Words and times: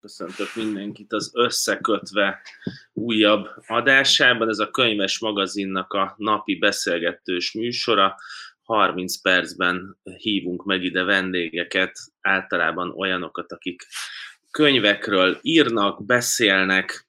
Köszöntök 0.00 0.54
mindenkit 0.54 1.12
az 1.12 1.30
Összekötve 1.34 2.40
újabb 2.92 3.48
adásában. 3.66 4.48
Ez 4.48 4.58
a 4.58 4.70
könyves 4.70 5.18
magazinnak 5.18 5.92
a 5.92 6.14
napi 6.16 6.58
beszélgetős 6.58 7.52
műsora. 7.52 8.16
30 8.62 9.20
percben 9.20 9.98
hívunk 10.16 10.64
meg 10.64 10.82
ide 10.84 11.02
vendégeket, 11.02 11.98
általában 12.20 12.90
olyanokat, 12.90 13.52
akik 13.52 13.86
könyvekről 14.50 15.38
írnak, 15.42 16.04
beszélnek, 16.06 17.08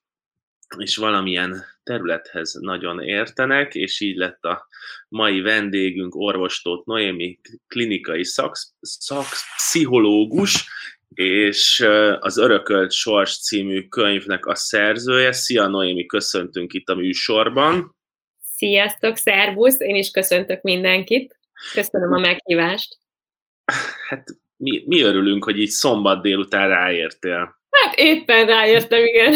és 0.77 0.95
valamilyen 0.95 1.63
területhez 1.83 2.53
nagyon 2.53 3.01
értenek, 3.01 3.75
és 3.75 3.99
így 3.99 4.15
lett 4.15 4.43
a 4.43 4.67
mai 5.07 5.41
vendégünk 5.41 6.15
orvostót 6.15 6.85
Noémi, 6.85 7.39
klinikai 7.67 8.23
szaksz, 8.23 8.73
szakpszichológus, 8.81 10.67
és 11.15 11.85
az 12.19 12.37
Örökölt 12.37 12.91
Sors 12.91 13.39
című 13.39 13.87
könyvnek 13.87 14.45
a 14.45 14.55
szerzője. 14.55 15.31
Szia 15.31 15.67
Noémi, 15.67 16.05
köszöntünk 16.05 16.73
itt 16.73 16.87
a 16.87 16.95
műsorban. 16.95 17.95
Sziasztok, 18.55 19.17
szervusz, 19.17 19.79
én 19.79 19.95
is 19.95 20.11
köszöntök 20.11 20.61
mindenkit. 20.61 21.39
Köszönöm 21.73 22.13
a 22.13 22.19
meghívást. 22.19 22.97
Hát 24.07 24.27
mi, 24.55 24.83
mi 24.85 25.01
örülünk, 25.01 25.43
hogy 25.43 25.59
így 25.59 25.69
szombat 25.69 26.21
délután 26.21 26.67
ráértél. 26.67 27.57
Hát 27.69 27.95
éppen 27.95 28.45
ráértem, 28.45 29.05
igen. 29.05 29.33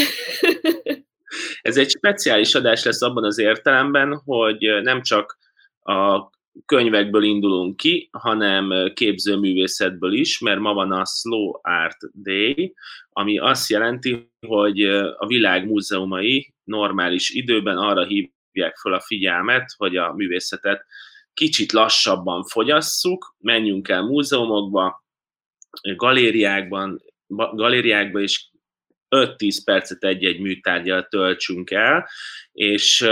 Ez 1.62 1.78
egy 1.78 1.90
speciális 1.90 2.56
adás 2.56 2.84
lesz 2.84 3.02
abban 3.02 3.24
az 3.24 3.38
értelemben, 3.38 4.22
hogy 4.26 4.82
nem 4.82 5.02
csak 5.02 5.38
a 5.80 6.30
könyvekből 6.66 7.24
indulunk 7.24 7.78
ki, 7.78 8.10
hanem 8.12 8.92
képzőművészetből 8.94 10.14
is, 10.14 10.40
mert 10.40 10.60
ma 10.60 10.74
van 10.74 10.92
a 10.92 11.06
Slow 11.06 11.52
Art 11.62 11.98
Day, 12.14 12.76
ami 13.10 13.38
azt 13.38 13.70
jelenti, 13.70 14.32
hogy 14.48 14.82
a 15.18 15.26
világ 15.28 15.66
múzeumai 15.66 16.54
normális 16.64 17.30
időben 17.30 17.78
arra 17.78 18.06
hívják 18.06 18.78
fel 18.82 18.94
a 18.94 19.02
figyelmet, 19.02 19.74
hogy 19.78 19.98
a 19.98 20.14
művészetet 20.14 20.86
kicsit 21.34 21.72
lassabban 21.72 22.44
fogyasszuk, 22.44 23.36
menjünk 23.40 23.88
el 23.88 24.02
múzeumokba, 24.02 25.04
galériákban, 25.82 27.02
galériákba, 27.54 28.20
és 28.20 28.52
5-10 29.10 29.58
percet 29.64 30.04
egy-egy 30.04 30.40
műtárgyal 30.40 31.08
töltsünk 31.08 31.72
el, 31.72 32.10
és 32.52 33.08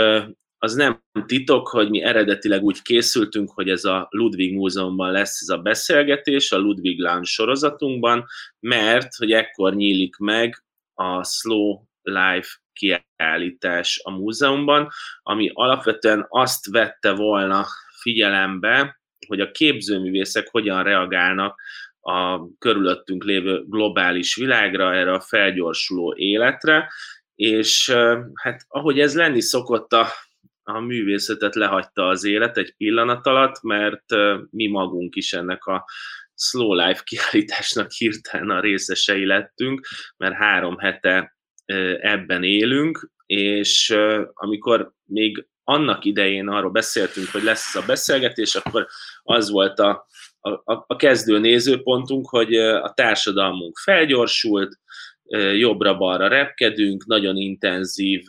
az 0.64 0.74
nem 0.74 1.02
titok, 1.26 1.68
hogy 1.68 1.90
mi 1.90 2.02
eredetileg 2.02 2.62
úgy 2.62 2.82
készültünk, 2.82 3.50
hogy 3.50 3.68
ez 3.68 3.84
a 3.84 4.06
Ludwig 4.10 4.54
Múzeumban 4.54 5.10
lesz 5.10 5.40
ez 5.40 5.48
a 5.48 5.58
beszélgetés, 5.58 6.52
a 6.52 6.58
Ludwig 6.58 7.00
Lounge 7.00 7.24
sorozatunkban, 7.24 8.24
mert 8.60 9.14
hogy 9.14 9.32
ekkor 9.32 9.74
nyílik 9.74 10.16
meg 10.16 10.64
a 10.94 11.24
Slow 11.24 11.82
Life 12.02 12.48
kiállítás 12.72 14.00
a 14.04 14.10
múzeumban, 14.10 14.88
ami 15.22 15.50
alapvetően 15.54 16.26
azt 16.28 16.70
vette 16.70 17.12
volna 17.12 17.66
figyelembe, 18.00 19.00
hogy 19.26 19.40
a 19.40 19.50
képzőművészek 19.50 20.48
hogyan 20.50 20.82
reagálnak 20.82 21.60
a 22.00 22.48
körülöttünk 22.58 23.24
lévő 23.24 23.64
globális 23.66 24.34
világra, 24.34 24.94
erre 24.94 25.12
a 25.12 25.20
felgyorsuló 25.20 26.14
életre, 26.16 26.92
és 27.34 27.90
hát 28.42 28.64
ahogy 28.68 29.00
ez 29.00 29.14
lenni 29.14 29.40
szokott 29.40 29.92
a 29.92 30.06
a 30.62 30.80
művészetet 30.80 31.54
lehagyta 31.54 32.08
az 32.08 32.24
élet 32.24 32.56
egy 32.56 32.74
pillanat 32.76 33.26
alatt, 33.26 33.62
mert 33.62 34.04
mi 34.50 34.66
magunk 34.66 35.14
is 35.14 35.32
ennek 35.32 35.64
a 35.64 35.84
Slow 36.34 36.74
Life 36.74 37.02
kiállításnak 37.04 37.90
hirtelen 37.90 38.50
a 38.50 38.60
részesei 38.60 39.26
lettünk, 39.26 39.86
mert 40.16 40.34
három 40.34 40.78
hete 40.78 41.36
ebben 42.00 42.42
élünk, 42.42 43.10
és 43.26 43.96
amikor 44.32 44.92
még 45.04 45.46
annak 45.64 46.04
idején 46.04 46.48
arról 46.48 46.70
beszéltünk, 46.70 47.28
hogy 47.28 47.42
lesz 47.42 47.74
ez 47.74 47.82
a 47.82 47.86
beszélgetés, 47.86 48.54
akkor 48.54 48.86
az 49.22 49.50
volt 49.50 49.78
a, 49.78 50.06
a, 50.40 50.84
a 50.86 50.96
kezdő 50.96 51.38
nézőpontunk, 51.38 52.28
hogy 52.28 52.54
a 52.56 52.92
társadalmunk 52.94 53.78
felgyorsult, 53.78 54.80
jobbra-balra 55.54 56.28
repkedünk, 56.28 57.06
nagyon 57.06 57.36
intenzív 57.36 58.22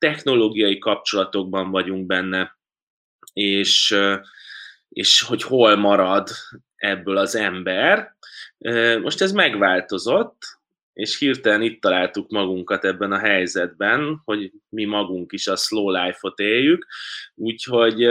technológiai 0.00 0.78
kapcsolatokban 0.78 1.70
vagyunk 1.70 2.06
benne, 2.06 2.58
és, 3.32 3.96
és 4.88 5.22
hogy 5.22 5.42
hol 5.42 5.76
marad 5.76 6.28
ebből 6.76 7.16
az 7.16 7.34
ember. 7.34 8.16
Most 9.02 9.20
ez 9.20 9.32
megváltozott, 9.32 10.58
és 10.92 11.18
hirtelen 11.18 11.62
itt 11.62 11.80
találtuk 11.80 12.30
magunkat 12.30 12.84
ebben 12.84 13.12
a 13.12 13.18
helyzetben, 13.18 14.20
hogy 14.24 14.52
mi 14.68 14.84
magunk 14.84 15.32
is 15.32 15.46
a 15.46 15.56
slow 15.56 15.90
life-ot 15.90 16.38
éljük, 16.38 16.86
úgyhogy 17.34 18.02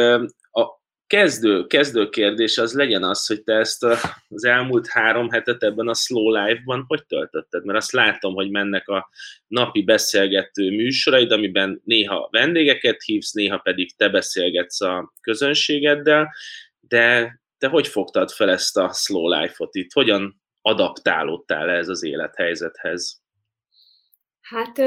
kezdő, 1.09 1.65
kezdő 1.65 2.09
kérdés 2.09 2.57
az 2.57 2.73
legyen 2.73 3.03
az, 3.03 3.25
hogy 3.25 3.43
te 3.43 3.53
ezt 3.53 3.83
az 3.83 4.43
elmúlt 4.43 4.87
három 4.87 5.29
hetet 5.29 5.63
ebben 5.63 5.87
a 5.87 5.93
slow 5.93 6.31
life-ban 6.31 6.85
hogy 6.87 7.05
töltötted? 7.05 7.65
Mert 7.65 7.77
azt 7.77 7.91
látom, 7.91 8.33
hogy 8.33 8.49
mennek 8.49 8.87
a 8.87 9.09
napi 9.47 9.83
beszélgető 9.83 10.69
műsoraid, 10.69 11.31
amiben 11.31 11.81
néha 11.83 12.27
vendégeket 12.31 13.01
hívsz, 13.01 13.31
néha 13.31 13.57
pedig 13.57 13.95
te 13.95 14.09
beszélgetsz 14.09 14.81
a 14.81 15.13
közönségeddel, 15.21 16.33
de 16.79 17.39
te 17.57 17.67
hogy 17.67 17.87
fogtad 17.87 18.31
fel 18.31 18.49
ezt 18.49 18.77
a 18.77 18.91
slow 18.93 19.39
life-ot 19.39 19.75
itt? 19.75 19.91
Hogyan 19.91 20.41
adaptálódtál 20.61 21.69
ez 21.69 21.89
az 21.89 22.03
élethelyzethez? 22.03 23.21
Hát 24.41 24.77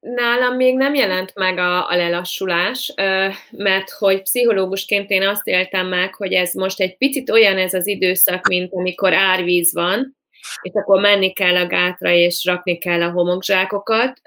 Nálam 0.00 0.56
még 0.56 0.76
nem 0.76 0.94
jelent 0.94 1.34
meg 1.34 1.58
a, 1.58 1.88
a 1.90 1.96
lelassulás, 1.96 2.92
mert 3.50 3.90
hogy 3.90 4.22
pszichológusként 4.22 5.10
én 5.10 5.26
azt 5.26 5.46
éltem 5.46 5.86
meg, 5.86 6.14
hogy 6.14 6.32
ez 6.32 6.54
most 6.54 6.80
egy 6.80 6.96
picit 6.96 7.30
olyan 7.30 7.58
ez 7.58 7.74
az 7.74 7.86
időszak, 7.86 8.46
mint 8.46 8.72
amikor 8.72 9.14
árvíz 9.14 9.74
van, 9.74 10.16
és 10.62 10.70
akkor 10.74 11.00
menni 11.00 11.32
kell 11.32 11.56
a 11.56 11.66
gátra, 11.66 12.10
és 12.10 12.44
rakni 12.44 12.78
kell 12.78 13.02
a 13.02 13.10
homokzsákokat. 13.10 14.20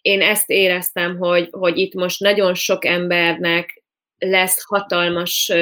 Én 0.00 0.22
ezt 0.22 0.50
éreztem, 0.50 1.18
hogy, 1.18 1.48
hogy 1.50 1.78
itt 1.78 1.94
most 1.94 2.20
nagyon 2.20 2.54
sok 2.54 2.84
embernek 2.84 3.82
lesz 4.18 4.64
hatalmas 4.66 5.52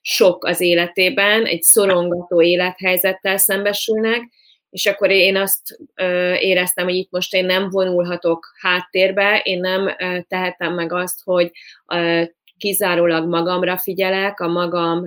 sok 0.00 0.44
az 0.44 0.60
életében, 0.60 1.44
egy 1.44 1.62
szorongató 1.62 2.42
élethelyzettel 2.42 3.36
szembesülnek, 3.36 4.22
és 4.74 4.86
akkor 4.86 5.10
én 5.10 5.36
azt 5.36 5.78
éreztem, 6.38 6.84
hogy 6.84 6.94
itt 6.94 7.10
most 7.10 7.34
én 7.34 7.44
nem 7.44 7.70
vonulhatok 7.70 8.54
háttérbe, 8.60 9.40
én 9.44 9.60
nem 9.60 9.90
tehetem 10.28 10.74
meg 10.74 10.92
azt, 10.92 11.20
hogy 11.24 11.50
kizárólag 12.58 13.28
magamra 13.28 13.78
figyelek, 13.78 14.40
a 14.40 14.48
magam 14.48 15.04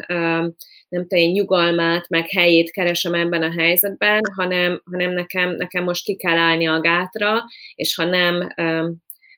nem 0.89 1.07
tudom, 1.07 1.31
nyugalmát, 1.31 2.09
meg 2.09 2.29
helyét 2.29 2.71
keresem 2.71 3.13
ebben 3.13 3.43
a 3.43 3.51
helyzetben, 3.51 4.21
hanem, 4.35 4.81
hanem 4.91 5.11
nekem, 5.11 5.55
nekem 5.55 5.83
most 5.83 6.03
ki 6.03 6.15
kell 6.15 6.37
állni 6.37 6.67
a 6.67 6.79
gátra, 6.79 7.43
és 7.75 7.95
ha 7.95 8.03
nem 8.03 8.53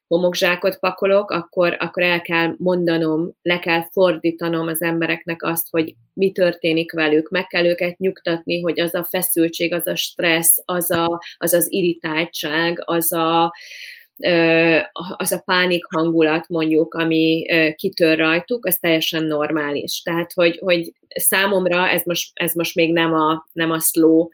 homokzsákot 0.10 0.80
pakolok, 0.80 1.32
akkor, 1.32 1.76
akkor 1.80 2.04
el 2.04 2.22
kell 2.22 2.56
mondanom, 2.58 3.32
le 3.42 3.60
kell 3.60 3.84
fordítanom 3.92 4.68
az 4.68 4.82
embereknek 4.82 5.44
azt, 5.44 5.68
hogy 5.70 5.96
mi 6.14 6.32
történik 6.32 6.92
velük, 6.92 7.30
meg 7.30 7.48
kell 7.48 7.66
őket 7.66 7.98
nyugtatni, 7.98 8.62
hogy 8.62 8.80
az 8.80 8.94
a 8.94 9.04
feszültség, 9.04 9.74
az 9.74 9.88
a 9.88 9.96
stressz, 9.96 10.62
az 10.66 10.92
a, 10.92 11.22
az, 11.38 11.54
az 11.54 11.72
irritáltság, 11.72 12.82
az 12.86 13.12
a, 13.12 13.54
az 15.18 15.32
a 15.32 15.42
pánik 15.46 15.86
hangulat 15.86 16.48
mondjuk, 16.48 16.94
ami 16.94 17.46
kitör 17.76 18.18
rajtuk, 18.18 18.66
az 18.66 18.78
teljesen 18.78 19.24
normális. 19.24 20.02
Tehát, 20.02 20.34
hogy, 20.34 20.58
hogy 20.58 20.92
számomra 21.08 21.90
ez 21.90 22.02
most, 22.06 22.32
ez 22.34 22.54
most 22.54 22.76
még 22.76 22.94
nem 22.94 23.14
a, 23.14 23.48
nem 23.54 23.72
a 23.72 23.80
slow 23.80 24.28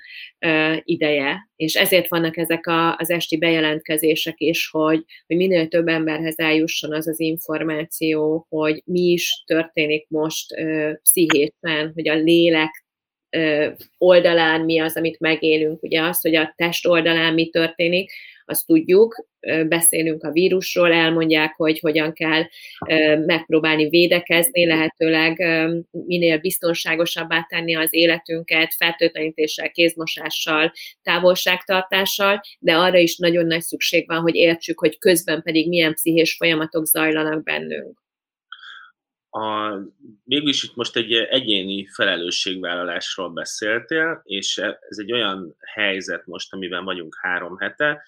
ideje, 0.83 1.49
és 1.55 1.75
ezért 1.75 2.09
vannak 2.09 2.37
ezek 2.37 2.67
a, 2.67 2.95
az 2.95 3.09
esti 3.09 3.37
bejelentkezések 3.37 4.35
is, 4.37 4.69
hogy, 4.71 5.03
hogy 5.27 5.35
minél 5.35 5.67
több 5.67 5.87
emberhez 5.87 6.39
eljusson 6.39 6.93
az 6.93 7.07
az 7.07 7.19
információ, 7.19 8.45
hogy 8.49 8.81
mi 8.85 9.01
is 9.01 9.43
történik 9.45 10.05
most 10.09 10.55
pszichésen, 11.03 11.91
hogy 11.93 12.09
a 12.09 12.15
lélek 12.15 12.85
oldalán 13.97 14.61
mi 14.61 14.79
az, 14.79 14.97
amit 14.97 15.19
megélünk. 15.19 15.83
Ugye 15.83 16.01
az, 16.01 16.21
hogy 16.21 16.35
a 16.35 16.53
test 16.55 16.87
oldalán 16.87 17.33
mi 17.33 17.49
történik, 17.49 18.11
azt 18.45 18.65
tudjuk, 18.65 19.27
beszélünk 19.67 20.23
a 20.23 20.31
vírusról, 20.31 20.91
elmondják, 20.91 21.53
hogy 21.55 21.79
hogyan 21.79 22.13
kell 22.13 22.43
megpróbálni 23.25 23.89
védekezni, 23.89 24.65
lehetőleg 24.65 25.37
minél 25.91 26.39
biztonságosabbá 26.39 27.45
tenni 27.49 27.75
az 27.75 27.93
életünket, 27.93 28.73
fertőtlenítéssel, 28.73 29.71
kézmosással, 29.71 30.71
távolságtartással, 31.01 32.41
de 32.59 32.75
arra 32.75 32.97
is 32.97 33.17
nagyon 33.17 33.45
nagy 33.45 33.61
szükség 33.61 34.07
van, 34.07 34.21
hogy 34.21 34.35
értsük, 34.35 34.79
hogy 34.79 34.97
közben 34.97 35.41
pedig 35.41 35.67
milyen 35.67 35.93
pszichés 35.93 36.35
folyamatok 36.35 36.85
zajlanak 36.85 37.43
bennünk. 37.43 38.03
A, 39.29 39.77
végülis 40.23 40.63
itt 40.63 40.75
most 40.75 40.95
egy 40.95 41.13
egyéni 41.13 41.87
felelősségvállalásról 41.87 43.29
beszéltél, 43.29 44.21
és 44.23 44.57
ez 44.89 44.97
egy 44.97 45.11
olyan 45.11 45.55
helyzet 45.73 46.25
most, 46.25 46.53
amiben 46.53 46.83
vagyunk 46.83 47.15
három 47.21 47.57
hete, 47.57 48.03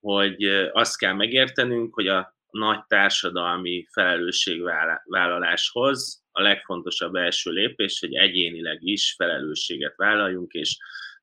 hogy 0.00 0.44
azt 0.72 0.98
kell 0.98 1.12
megértenünk, 1.12 1.94
hogy 1.94 2.08
a 2.08 2.34
nagy 2.50 2.84
társadalmi 2.86 3.86
felelősségvállaláshoz 3.92 6.24
a 6.32 6.42
legfontosabb 6.42 7.14
első 7.14 7.50
lépés, 7.50 8.00
hogy 8.00 8.14
egyénileg 8.14 8.78
is 8.82 9.14
felelősséget 9.18 9.96
vállaljunk, 9.96 10.52
és 10.52 10.78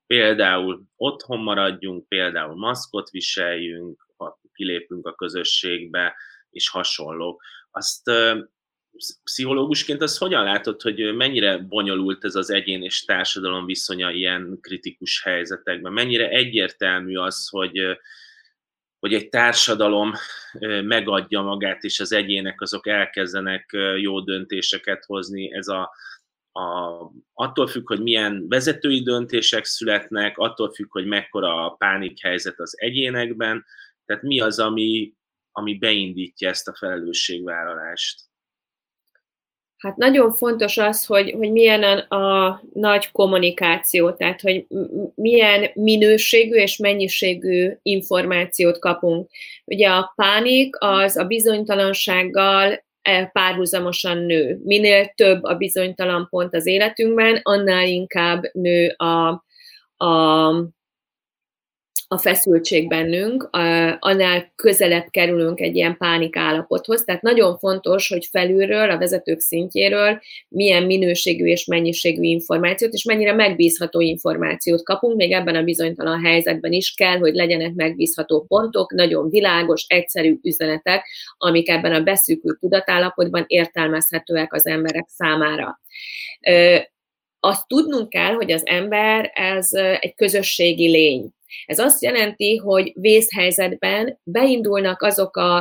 például 0.08 0.84
otthon 0.96 1.40
maradjunk, 1.40 2.08
például 2.08 2.56
maszkot 2.56 3.10
viseljünk, 3.10 4.06
ha 4.18 4.40
kilépünk 4.54 5.08
a 5.08 5.16
közösségbe, 5.16 6.16
és 6.50 6.70
hasonló. 6.70 7.42
Azt 7.72 8.12
pszichológusként 9.24 10.02
azt 10.02 10.18
hogyan 10.18 10.44
látod, 10.44 10.82
hogy 10.82 11.16
mennyire 11.16 11.58
bonyolult 11.58 12.24
ez 12.24 12.36
az 12.36 12.50
egyén 12.50 12.84
és 12.84 13.06
társadalom 13.06 13.66
viszonya 13.66 14.12
ilyen 14.12 14.58
kritikus 14.62 15.24
helyzetekben? 15.24 15.94
Mennyire 15.94 16.30
egyértelmű 16.30 17.16
az, 17.16 17.48
hogy, 17.50 17.98
hogy 19.00 19.14
egy 19.14 19.30
társadalom 19.30 20.14
megadja 20.84 21.42
magát, 21.42 21.84
és 21.84 22.00
az 22.00 22.12
egyének 22.12 22.62
azok 22.62 22.88
elkezdenek 22.88 23.78
jó 23.98 24.22
döntéseket 24.22 25.06
hozni. 25.06 25.54
Ez 25.54 25.68
a, 25.68 25.92
a, 26.52 26.62
attól 27.34 27.68
függ, 27.68 27.88
hogy 27.88 28.02
milyen 28.02 28.48
vezetői 28.48 29.02
döntések 29.02 29.66
születnek, 29.66 30.38
attól 30.38 30.74
függ, 30.74 30.92
hogy 30.92 31.06
mekkora 31.06 31.66
a 31.66 31.70
pánikhelyzet 31.70 32.60
az 32.60 32.80
egyénekben, 32.80 33.66
tehát 34.06 34.24
mi 34.24 34.40
az, 34.40 34.60
ami, 34.60 35.14
ami 35.52 35.78
beindítja 35.78 36.50
ezt 36.50 36.68
a 36.68 36.76
felelősségvállalást? 36.76 38.27
Hát 39.88 39.96
nagyon 39.96 40.32
fontos 40.32 40.78
az, 40.78 41.06
hogy, 41.06 41.32
hogy 41.38 41.52
milyen 41.52 41.84
a, 41.84 42.16
a 42.16 42.62
nagy 42.74 43.12
kommunikáció, 43.12 44.12
tehát 44.12 44.42
hogy 44.42 44.66
milyen 45.16 45.70
minőségű 45.74 46.56
és 46.56 46.78
mennyiségű 46.78 47.72
információt 47.82 48.80
kapunk. 48.80 49.30
Ugye 49.66 49.90
a 49.90 50.14
pánik 50.16 50.76
az 50.80 51.18
a 51.18 51.24
bizonytalansággal 51.24 52.84
e, 53.02 53.26
párhuzamosan 53.26 54.18
nő. 54.18 54.60
Minél 54.64 55.12
több 55.16 55.44
a 55.44 55.56
bizonytalan 55.56 56.28
pont 56.30 56.56
az 56.56 56.66
életünkben, 56.66 57.40
annál 57.44 57.88
inkább 57.88 58.44
nő 58.54 58.94
a, 58.98 59.44
a 60.06 60.54
a 62.10 62.18
feszültség 62.18 62.88
bennünk, 62.88 63.50
annál 64.00 64.52
közelebb 64.56 65.06
kerülünk 65.10 65.60
egy 65.60 65.76
ilyen 65.76 65.98
pánik 65.98 66.36
állapothoz. 66.36 67.04
Tehát 67.04 67.22
nagyon 67.22 67.58
fontos, 67.58 68.08
hogy 68.08 68.26
felülről, 68.32 68.90
a 68.90 68.98
vezetők 68.98 69.40
szintjéről 69.40 70.22
milyen 70.48 70.84
minőségű 70.84 71.46
és 71.46 71.66
mennyiségű 71.66 72.22
információt, 72.22 72.94
és 72.94 73.04
mennyire 73.04 73.34
megbízható 73.34 74.00
információt 74.00 74.84
kapunk, 74.84 75.16
még 75.16 75.32
ebben 75.32 75.56
a 75.56 75.64
bizonytalan 75.64 76.24
helyzetben 76.24 76.72
is 76.72 76.94
kell, 76.94 77.18
hogy 77.18 77.34
legyenek 77.34 77.74
megbízható 77.74 78.46
pontok, 78.48 78.92
nagyon 78.92 79.30
világos, 79.30 79.86
egyszerű 79.88 80.40
üzenetek, 80.42 81.06
amik 81.38 81.70
ebben 81.70 81.94
a 81.94 82.04
beszűkült 82.04 82.60
tudatállapotban 82.60 83.44
értelmezhetőek 83.48 84.54
az 84.54 84.66
emberek 84.66 85.08
számára 85.08 85.80
azt 87.40 87.68
tudnunk 87.68 88.10
kell, 88.10 88.34
hogy 88.34 88.52
az 88.52 88.62
ember 88.66 89.32
ez 89.34 89.70
egy 90.00 90.16
közösségi 90.16 90.90
lény. 90.90 91.36
Ez 91.66 91.80
azt 91.80 92.04
jelenti, 92.04 92.56
hogy 92.56 92.92
vészhelyzetben 92.96 94.20
beindulnak 94.24 95.02
azok 95.02 95.38
a, 95.38 95.58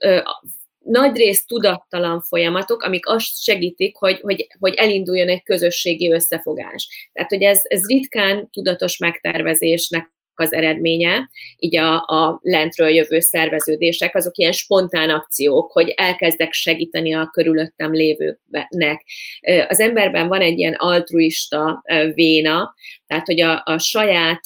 a 0.00 0.42
nagyrészt 0.78 1.46
tudattalan 1.46 2.20
folyamatok, 2.20 2.82
amik 2.82 3.06
azt 3.06 3.42
segítik, 3.42 3.96
hogy, 3.96 4.20
hogy, 4.20 4.46
hogy 4.58 4.74
elinduljon 4.74 5.28
egy 5.28 5.42
közösségi 5.42 6.12
összefogás. 6.12 7.10
Tehát, 7.12 7.30
hogy 7.30 7.42
ez, 7.42 7.60
ez 7.62 7.86
ritkán 7.86 8.50
tudatos 8.50 8.98
megtervezésnek 8.98 10.12
az 10.34 10.52
eredménye, 10.52 11.30
így 11.56 11.76
a, 11.76 11.94
a 11.94 12.38
lentről 12.42 12.88
jövő 12.88 13.20
szerveződések, 13.20 14.14
azok 14.14 14.36
ilyen 14.36 14.52
spontán 14.52 15.10
akciók, 15.10 15.72
hogy 15.72 15.88
elkezdek 15.88 16.52
segíteni 16.52 17.14
a 17.14 17.30
körülöttem 17.32 17.92
lévőknek. 17.92 19.04
Az 19.68 19.80
emberben 19.80 20.28
van 20.28 20.40
egy 20.40 20.58
ilyen 20.58 20.74
altruista 20.74 21.82
véna, 22.14 22.74
tehát 23.06 23.26
hogy 23.26 23.40
a, 23.40 23.62
a 23.64 23.78
saját 23.78 24.40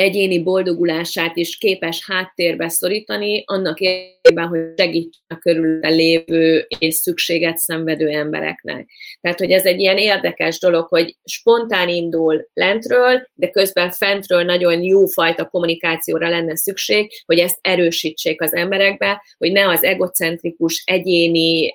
egyéni 0.00 0.42
boldogulását 0.42 1.36
is 1.36 1.56
képes 1.56 2.06
háttérbe 2.06 2.68
szorítani, 2.68 3.42
annak 3.46 3.80
érdekében, 3.80 4.46
hogy 4.46 4.60
segítsen 4.76 5.22
a 5.28 5.38
körülötte 5.38 5.88
lévő 5.88 6.66
és 6.78 6.94
szükséget 6.94 7.58
szenvedő 7.58 8.08
embereknek. 8.08 8.88
Tehát, 9.20 9.38
hogy 9.38 9.50
ez 9.50 9.64
egy 9.64 9.80
ilyen 9.80 9.98
érdekes 9.98 10.58
dolog, 10.58 10.86
hogy 10.86 11.16
spontán 11.24 11.88
indul 11.88 12.48
lentről, 12.52 13.28
de 13.34 13.50
közben 13.50 13.90
fentről 13.90 14.42
nagyon 14.42 14.82
jó 14.82 15.06
fajta 15.06 15.44
kommunikációra 15.44 16.28
lenne 16.28 16.56
szükség, 16.56 17.10
hogy 17.26 17.38
ezt 17.38 17.58
erősítsék 17.60 18.42
az 18.42 18.54
emberekbe, 18.54 19.24
hogy 19.38 19.52
ne 19.52 19.68
az 19.68 19.82
egocentrikus, 19.82 20.82
egyéni 20.86 21.74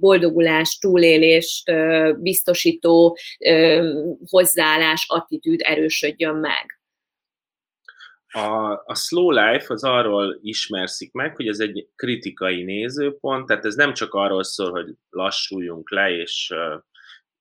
boldogulás, 0.00 0.78
túlélést 0.78 1.72
biztosító 2.20 3.18
hozzáállás, 4.30 5.04
attitűd 5.08 5.60
erősödjön 5.64 6.34
meg. 6.34 6.77
A, 8.38 8.82
a 8.84 8.94
slow 8.94 9.30
life 9.30 9.72
az 9.74 9.84
arról 9.84 10.38
ismerszik 10.42 11.12
meg, 11.12 11.36
hogy 11.36 11.48
ez 11.48 11.60
egy 11.60 11.88
kritikai 11.96 12.62
nézőpont, 12.62 13.46
tehát 13.46 13.64
ez 13.64 13.74
nem 13.74 13.94
csak 13.94 14.14
arról 14.14 14.44
szól, 14.44 14.70
hogy 14.70 14.94
lassuljunk 15.10 15.90
le, 15.90 16.10
és 16.10 16.52
uh, 16.54 16.82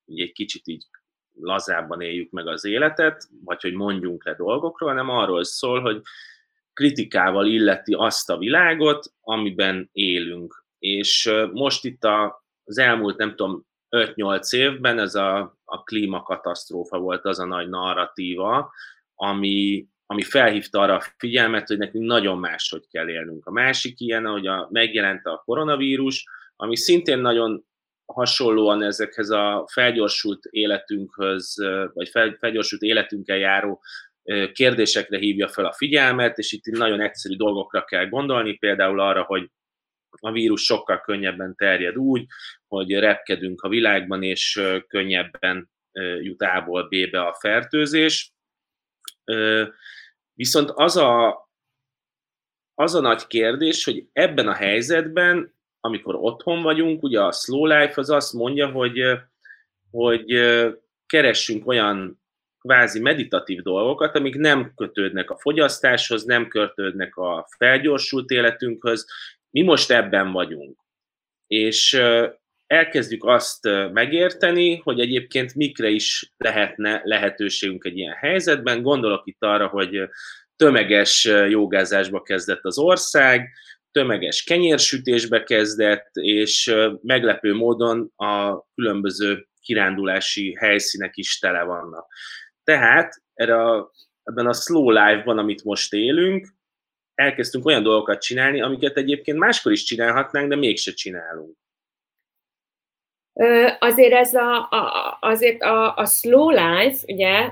így 0.06 0.20
egy 0.20 0.32
kicsit 0.32 0.68
így 0.68 0.86
lazábban 1.34 2.02
éljük 2.02 2.32
meg 2.32 2.48
az 2.48 2.66
életet, 2.66 3.28
vagy 3.44 3.62
hogy 3.62 3.74
mondjunk 3.74 4.26
le 4.26 4.34
dolgokról, 4.34 4.90
hanem 4.90 5.10
arról 5.10 5.44
szól, 5.44 5.82
hogy 5.82 6.02
kritikával 6.74 7.46
illeti 7.46 7.94
azt 7.94 8.30
a 8.30 8.38
világot, 8.38 9.14
amiben 9.22 9.90
élünk. 9.92 10.66
És 10.80 11.26
uh, 11.26 11.52
most 11.52 11.86
itt 11.86 12.04
a, 12.04 12.46
az 12.64 12.78
elmúlt, 12.78 13.18
nem 13.18 13.36
tudom, 13.36 13.66
5-8 13.90 14.56
évben 14.56 15.00
ez 15.00 15.16
a, 15.16 15.58
a 15.64 15.84
klímakatasztrófa 15.84 16.98
volt 16.98 17.26
az 17.26 17.40
a 17.40 17.46
nagy 17.46 17.70
narratíva, 17.70 18.72
ami, 19.16 19.88
ami 20.09 20.24
felhívta 20.24 20.80
arra 20.80 20.95
a 20.95 21.04
figyelmet, 21.18 21.68
hogy 21.68 21.77
nekünk 21.77 22.06
nagyon 22.06 22.38
máshogy 22.38 22.88
kell 22.92 23.09
élnünk. 23.09 23.45
A 23.45 23.51
másik 23.51 24.00
ilyen, 24.00 24.25
hogy 24.25 24.48
a, 24.48 24.68
megjelent 24.71 25.25
a 25.25 25.42
koronavírus, 25.45 26.25
ami 26.56 26.75
szintén 26.77 27.19
nagyon 27.19 27.65
hasonlóan 28.06 28.83
ezekhez 28.83 29.30
a 29.30 29.68
felgyorsult 29.71 30.45
életünkhöz, 30.50 31.56
vagy 31.94 32.09
fel, 32.09 32.36
felgyorsult 32.39 32.81
életünkkel 32.81 33.38
járó 33.38 33.81
kérdésekre 34.51 35.18
hívja 35.18 35.48
fel 35.48 35.65
a 35.65 35.74
figyelmet, 35.74 36.37
és 36.37 36.52
itt 36.52 36.66
nagyon 36.66 37.02
egyszerű 37.02 37.35
dolgokra 37.35 37.83
kell 37.83 38.06
gondolni, 38.06 38.57
például 38.57 38.99
arra, 38.99 39.23
hogy 39.23 39.49
a 40.09 40.31
vírus 40.31 40.64
sokkal 40.64 41.02
könnyebben 41.02 41.56
terjed 41.56 41.97
úgy, 41.97 42.26
hogy 42.68 42.92
repkedünk 42.92 43.61
a 43.61 43.69
világban, 43.69 44.23
és 44.23 44.61
könnyebben 44.87 45.69
jut 46.21 46.42
A-ból 46.42 46.87
B-be 46.87 47.21
a 47.21 47.37
fertőzés. 47.40 48.31
Viszont 50.34 50.72
az 50.76 50.98
a, 50.98 51.42
az 52.74 52.96
a 52.96 53.02
nagy 53.02 53.28
kérdés, 53.28 53.84
hogy 53.84 54.07
ebben 54.14 54.48
a 54.48 54.54
helyzetben, 54.54 55.56
amikor 55.80 56.16
otthon 56.16 56.62
vagyunk, 56.62 57.04
ugye 57.04 57.22
a 57.22 57.31
slow 57.31 57.66
life 57.66 57.94
az 57.96 58.10
azt 58.10 58.34
mondja, 58.34 58.72
hogy, 58.72 59.02
hogy 59.92 60.26
keressünk 61.06 61.68
olyan 61.68 62.22
kvázi 62.60 63.00
meditatív 63.00 63.62
dolgokat, 63.62 64.16
amik 64.16 64.36
nem 64.36 64.74
kötődnek 64.76 65.30
a 65.30 65.38
fogyasztáshoz, 65.38 66.24
nem 66.24 66.48
kötődnek 66.48 67.16
a 67.16 67.48
felgyorsult 67.57 68.30
életünkhöz. 68.30 69.07
Mi 69.50 69.62
most 69.62 69.92
ebben 69.92 70.31
vagyunk. 70.31 70.80
És 71.48 72.02
elkezdjük 72.68 73.24
azt 73.24 73.69
megérteni, 73.92 74.76
hogy 74.76 75.00
egyébként 75.00 75.56
mikre 75.56 75.90
is 75.90 76.33
lehetne 76.38 77.02
lehetőségünk 77.04 77.86
egy 77.86 77.97
ilyen 77.97 78.14
helyzetben. 78.14 78.81
Gondolok 78.81 79.28
itt 79.28 79.42
arra, 79.44 79.68
hogy 79.68 80.09
tömeges 80.56 81.24
jogázásba 81.50 82.21
kezdett 82.21 82.64
az 82.64 82.78
ország, 82.78 83.50
tömeges 83.92 84.44
kenyérsütésbe 84.44 85.44
kezdett, 85.44 86.09
és 86.14 86.76
meglepő 87.02 87.54
módon 87.54 88.12
a 88.16 88.64
különböző 88.76 89.47
kirándulási 89.62 90.56
helyszínek 90.59 91.18
is 91.18 91.40
tele 91.40 91.64
vannak. 91.64 92.07
Tehát 92.64 93.21
erre 93.33 93.64
a, 93.64 93.92
ebben 94.24 94.47
a 94.47 94.54
slow 94.54 94.90
life-ban, 94.90 95.38
amit 95.38 95.64
most 95.64 95.94
élünk, 95.94 96.47
elkezdtünk 97.16 97.66
olyan 97.66 97.83
dolgokat 97.83 98.21
csinálni, 98.21 98.62
amiket 98.62 98.97
egyébként 98.97 99.38
máskor 99.38 99.71
is 99.71 99.83
csinálhatnánk, 99.83 100.50
de 100.50 100.56
mégse 100.56 100.92
csinálunk. 100.92 101.57
Azért 103.80 104.14
ez 104.14 104.34
a, 104.34 104.68
a, 104.70 105.18
azért 105.22 105.62
a, 105.62 105.96
a 105.96 106.06
slow 106.06 106.50
life, 106.50 106.98
ugye, 107.08 107.50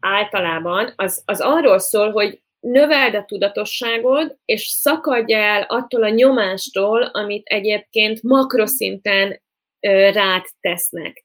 általában 0.00 0.92
az, 0.96 1.22
az 1.24 1.40
arról 1.40 1.78
szól, 1.78 2.10
hogy 2.10 2.42
növeld 2.60 3.14
a 3.14 3.24
tudatosságod, 3.24 4.36
és 4.44 4.66
szakadj 4.66 5.32
el 5.32 5.62
attól 5.62 6.02
a 6.02 6.08
nyomástól, 6.08 7.02
amit 7.02 7.46
egyébként 7.46 8.22
makroszinten 8.22 9.42
rád 10.12 10.44
tesznek. 10.60 11.24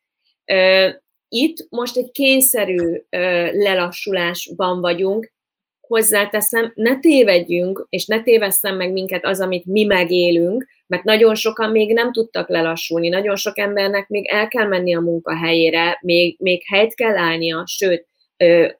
Itt 1.28 1.68
most 1.70 1.98
egy 1.98 2.12
kényszerű 2.12 3.02
lelassulásban 3.52 4.82
vagyunk, 4.82 5.32
hozzáteszem, 5.88 6.72
ne 6.76 7.00
tévedjünk, 7.00 7.86
és 7.90 8.06
ne 8.06 8.22
tévesszem 8.22 8.76
meg 8.76 8.92
minket 8.92 9.26
az, 9.26 9.42
amit 9.42 9.66
mi 9.66 9.84
megélünk, 9.84 10.66
mert 10.90 11.04
nagyon 11.04 11.36
sokan 11.36 11.72
még 11.72 11.94
nem 11.94 12.12
tudtak 12.12 12.50
lelassulni, 12.50 13.10
nagyon 13.10 13.36
sok 13.36 13.58
embernek 13.58 14.08
még 14.08 14.28
el 14.28 14.48
kell 14.48 14.68
menni 14.68 14.96
a 14.96 15.00
munkahelyére, 15.00 16.00
még, 16.02 16.36
még 16.40 16.64
helyt 16.66 16.96
kell 16.96 17.18
állnia, 17.18 17.64
sőt, 17.66 18.08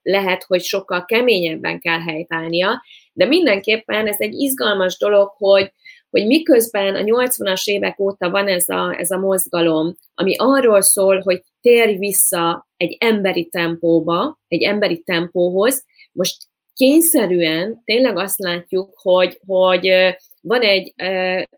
lehet, 0.02 0.44
hogy 0.44 0.62
sokkal 0.62 1.06
keményebben 1.06 1.80
kell 1.80 2.00
helyt 2.00 2.34
állnia, 2.34 2.84
de 3.14 3.26
mindenképpen 3.26 4.08
ez 4.08 4.16
egy 4.20 4.34
izgalmas 4.34 4.98
dolog, 4.98 5.30
hogy, 5.38 5.72
hogy 6.10 6.26
miközben 6.26 6.96
a 6.96 7.00
80-as 7.00 7.64
évek 7.64 8.00
óta 8.00 8.30
van 8.30 8.48
ez 8.48 8.70
a, 8.70 8.96
ez 8.98 9.12
a 9.12 9.18
mozgalom, 9.18 9.96
ami 10.14 10.36
arról 10.38 10.82
szól, 10.82 11.22
hogy 11.22 11.42
térj 11.62 11.98
vissza 11.98 12.68
egy 12.78 12.98
emberi 13.00 13.50
tempóba, 13.50 14.40
egy 14.48 14.64
emberi 14.64 15.02
tempóhoz, 15.04 15.86
most 16.12 16.38
kényszerűen 16.74 17.82
tényleg 17.86 18.18
azt 18.18 18.40
látjuk, 18.40 18.92
hogy, 18.94 19.40
hogy 19.46 19.92
van 20.42 20.62
egy, 20.62 20.94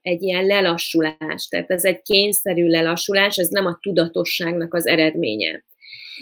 egy 0.02 0.22
ilyen 0.22 0.46
lelassulás, 0.46 1.48
tehát 1.50 1.72
ez 1.72 1.86
egy 1.86 2.02
kényszerű 2.02 2.68
lelassulás, 2.68 3.38
ez 3.38 3.48
nem 3.48 3.66
a 3.66 3.78
tudatosságnak 3.82 4.74
az 4.74 4.88
eredménye. 4.88 5.64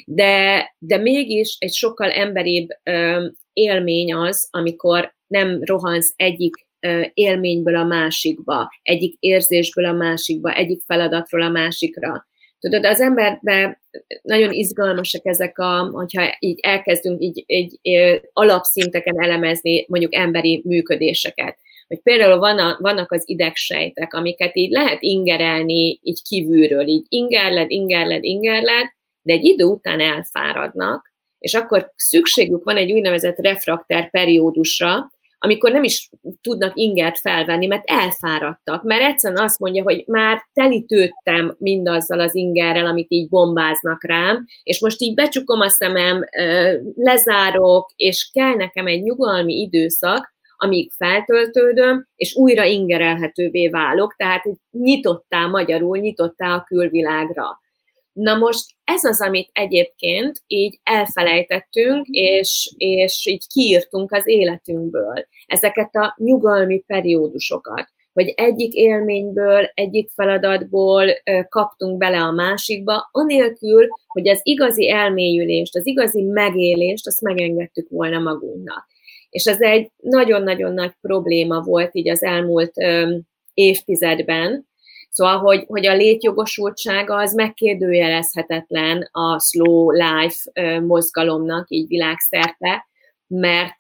De, 0.05 0.65
de 0.77 0.97
mégis 0.97 1.55
egy 1.59 1.73
sokkal 1.73 2.11
emberibb 2.11 2.67
élmény 3.53 4.13
az, 4.13 4.47
amikor 4.51 5.13
nem 5.27 5.63
rohansz 5.63 6.13
egyik 6.15 6.67
élményből 7.13 7.75
a 7.75 7.83
másikba, 7.83 8.69
egyik 8.81 9.15
érzésből 9.19 9.85
a 9.85 9.93
másikba, 9.93 10.53
egyik 10.53 10.81
feladatról 10.85 11.41
a 11.41 11.49
másikra. 11.49 12.27
Tudod, 12.59 12.85
az 12.85 13.01
emberben 13.01 13.77
nagyon 14.21 14.51
izgalmasak 14.51 15.25
ezek 15.25 15.57
a, 15.59 15.89
hogyha 15.91 16.35
így 16.39 16.59
elkezdünk 16.61 17.21
így, 17.21 17.43
így, 17.47 17.79
alapszinteken 18.33 19.21
elemezni 19.21 19.85
mondjuk 19.87 20.15
emberi 20.15 20.61
működéseket. 20.65 21.57
Hogy 21.89 22.01
például 22.01 22.39
van 22.39 22.60
a, 22.60 22.77
vannak 22.79 23.12
az 23.12 23.24
idegsejtek, 23.25 24.13
amiket 24.13 24.55
így 24.55 24.72
lehet 24.72 25.01
ingerelni 25.01 26.00
így 26.03 26.22
kívülről, 26.22 26.88
így 26.88 27.05
ingerled, 27.10 27.72
ingerled, 27.72 28.24
ingerled, 28.24 28.86
de 29.22 29.34
egy 29.34 29.43
idő 29.43 29.63
után 29.63 30.00
elfáradnak, 30.00 31.13
és 31.39 31.53
akkor 31.53 31.91
szükségük 31.96 32.63
van 32.63 32.77
egy 32.77 32.91
úgynevezett 32.91 33.38
refrakter 33.38 34.10
periódusra, 34.10 35.12
amikor 35.41 35.72
nem 35.72 35.84
is 35.84 36.10
tudnak 36.41 36.72
ingert 36.75 37.19
felvenni, 37.19 37.65
mert 37.65 37.89
elfáradtak, 37.89 38.84
mert 38.84 39.01
egyszerűen 39.01 39.43
azt 39.43 39.60
mondja, 39.60 39.84
hogy 39.84 40.03
már 40.08 40.50
telítődtem 40.53 41.55
mindazzal 41.58 42.19
az 42.19 42.36
ingerrel, 42.36 42.86
amit 42.86 43.12
így 43.12 43.29
bombáznak 43.29 44.03
rám, 44.03 44.46
és 44.63 44.79
most 44.79 45.01
így 45.01 45.13
becsukom 45.13 45.60
a 45.60 45.69
szemem, 45.69 46.24
lezárok, 46.96 47.91
és 47.96 48.29
kell 48.34 48.53
nekem 48.53 48.88
egy 48.88 49.01
nyugalmi 49.01 49.53
időszak, 49.53 50.38
amíg 50.61 50.91
feltöltődöm, 50.91 52.07
és 52.15 52.35
újra 52.35 52.63
ingerelhetővé 52.63 53.67
válok, 53.67 54.15
tehát 54.15 54.43
nyitottál 54.71 55.47
magyarul, 55.47 55.97
nyitottál 55.97 56.51
a 56.51 56.63
külvilágra. 56.63 57.59
Na 58.13 58.35
most 58.37 58.65
ez 58.83 59.03
az, 59.03 59.21
amit 59.21 59.49
egyébként 59.53 60.41
így 60.47 60.79
elfelejtettünk, 60.83 62.05
és, 62.07 62.73
és 62.77 63.25
így 63.25 63.47
kiírtunk 63.53 64.11
az 64.11 64.27
életünkből. 64.27 65.27
Ezeket 65.45 65.95
a 65.95 66.15
nyugalmi 66.17 66.79
periódusokat 66.79 67.89
hogy 68.13 68.33
egyik 68.35 68.73
élményből, 68.73 69.69
egyik 69.73 70.09
feladatból 70.09 71.05
kaptunk 71.49 71.97
bele 71.97 72.21
a 72.21 72.31
másikba, 72.31 73.09
anélkül, 73.11 73.87
hogy 74.07 74.27
az 74.29 74.39
igazi 74.43 74.89
elmélyülést, 74.89 75.75
az 75.75 75.87
igazi 75.87 76.21
megélést, 76.21 77.07
azt 77.07 77.21
megengedtük 77.21 77.89
volna 77.89 78.19
magunknak. 78.19 78.87
És 79.29 79.45
ez 79.45 79.62
egy 79.62 79.91
nagyon-nagyon 79.98 80.74
nagy 80.74 80.93
probléma 81.01 81.62
volt 81.62 81.89
így 81.95 82.09
az 82.09 82.24
elmúlt 82.24 82.74
évtizedben, 83.53 84.67
Szóval, 85.09 85.38
hogy, 85.38 85.63
hogy 85.67 85.86
a 85.86 85.95
létjogosultsága 85.95 87.15
az 87.15 87.33
megkérdőjelezhetetlen 87.33 89.09
a 89.12 89.39
slow 89.39 89.91
life 89.91 90.79
mozgalomnak 90.79 91.65
így 91.69 91.88
világszerte, 91.88 92.88
mert, 93.27 93.79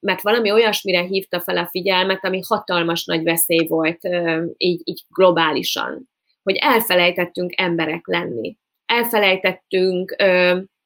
mert 0.00 0.22
valami 0.22 0.50
olyasmire 0.50 1.00
hívta 1.00 1.40
fel 1.40 1.56
a 1.56 1.66
figyelmet, 1.66 2.24
ami 2.24 2.40
hatalmas 2.48 3.04
nagy 3.04 3.22
veszély 3.22 3.66
volt 3.66 3.98
így, 4.56 4.80
így 4.84 5.04
globálisan, 5.08 6.08
hogy 6.42 6.56
elfelejtettünk 6.56 7.52
emberek 7.56 8.06
lenni. 8.06 8.56
Elfelejtettünk 8.86 10.16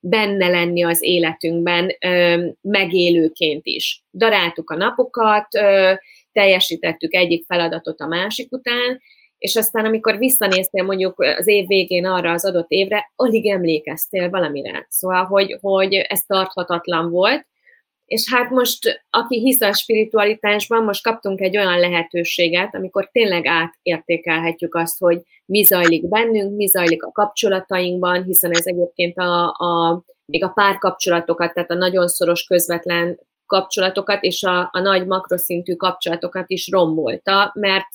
benne 0.01 0.49
lenni 0.49 0.85
az 0.85 1.03
életünkben 1.03 1.97
megélőként 2.61 3.67
is. 3.67 4.03
Daráltuk 4.13 4.71
a 4.71 4.77
napokat, 4.77 5.47
teljesítettük 6.33 7.15
egyik 7.15 7.45
feladatot 7.47 8.01
a 8.01 8.07
másik 8.07 8.53
után, 8.53 9.01
és 9.39 9.57
aztán 9.57 9.85
amikor 9.85 10.19
visszanéztél 10.19 10.85
mondjuk 10.85 11.21
az 11.21 11.47
év 11.47 11.67
végén 11.67 12.07
arra 12.07 12.31
az 12.31 12.45
adott 12.45 12.71
évre, 12.71 13.13
alig 13.17 13.47
emlékeztél 13.47 14.31
valamire. 14.31 14.87
Szóval, 14.89 15.25
hogy, 15.25 15.59
hogy 15.61 15.95
ez 15.95 16.23
tarthatatlan 16.23 17.11
volt, 17.11 17.47
és 18.11 18.33
hát 18.35 18.51
most, 18.51 19.03
aki 19.11 19.39
hisz 19.39 19.61
a 19.61 19.73
spiritualitásban, 19.73 20.85
most 20.85 21.03
kaptunk 21.03 21.41
egy 21.41 21.57
olyan 21.57 21.79
lehetőséget, 21.79 22.75
amikor 22.75 23.09
tényleg 23.13 23.47
átértékelhetjük 23.47 24.75
azt, 24.75 24.99
hogy 24.99 25.23
mi 25.47 25.63
zajlik 25.63 26.09
bennünk, 26.09 26.57
mi 26.57 26.67
zajlik 26.67 27.03
a 27.03 27.11
kapcsolatainkban, 27.11 28.25
hiszen 28.25 28.51
ez 28.51 28.67
egyébként 28.67 29.19
a, 29.19 29.49
a, 29.49 30.03
még 30.25 30.45
a 30.45 30.49
párkapcsolatokat, 30.49 31.55
tehát 31.55 31.71
a 31.71 31.75
nagyon 31.75 32.09
szoros 32.09 32.45
közvetlen 32.45 33.19
kapcsolatokat 33.47 34.23
és 34.23 34.43
a, 34.43 34.69
a 34.73 34.81
nagy 34.81 35.07
makroszintű 35.07 35.75
kapcsolatokat 35.75 36.51
is 36.51 36.69
rombolta, 36.71 37.53
mert 37.55 37.89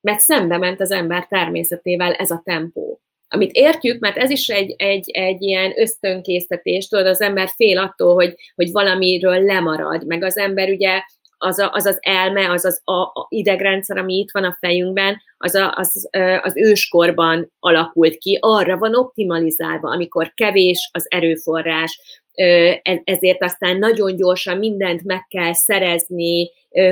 mert 0.00 0.20
szembe 0.20 0.58
ment 0.58 0.80
az 0.80 0.90
ember 0.90 1.26
természetével 1.26 2.12
ez 2.12 2.30
a 2.30 2.40
tempó. 2.44 3.00
Amit 3.32 3.52
értjük, 3.52 4.00
mert 4.00 4.16
ez 4.16 4.30
is 4.30 4.48
egy, 4.48 4.74
egy, 4.78 5.10
egy 5.10 5.42
ilyen 5.42 5.72
ösztönkésztetés, 5.76 6.88
tudod, 6.88 7.06
az 7.06 7.20
ember 7.20 7.48
fél 7.56 7.78
attól, 7.78 8.14
hogy, 8.14 8.34
hogy 8.54 8.70
valamiről 8.70 9.44
lemarad, 9.44 10.06
meg 10.06 10.22
az 10.22 10.38
ember 10.38 10.68
ugye 10.68 11.02
az, 11.42 11.58
a, 11.58 11.70
az 11.72 11.86
az 11.86 11.98
elme, 12.00 12.50
az 12.50 12.64
az 12.64 12.80
a, 12.84 12.92
a 12.92 13.26
idegrendszer, 13.28 13.98
ami 13.98 14.14
itt 14.14 14.30
van 14.32 14.44
a 14.44 14.56
fejünkben, 14.60 15.22
az, 15.38 15.54
a, 15.54 15.74
az, 15.76 16.08
az 16.42 16.56
őskorban 16.56 17.52
alakult 17.58 18.18
ki, 18.18 18.38
arra 18.40 18.78
van 18.78 18.96
optimalizálva, 18.96 19.90
amikor 19.90 20.32
kevés 20.34 20.90
az 20.92 21.06
erőforrás, 21.08 22.00
e, 22.34 22.80
ezért 23.04 23.42
aztán 23.42 23.78
nagyon 23.78 24.16
gyorsan 24.16 24.58
mindent 24.58 25.04
meg 25.04 25.26
kell 25.28 25.52
szerezni, 25.52 26.50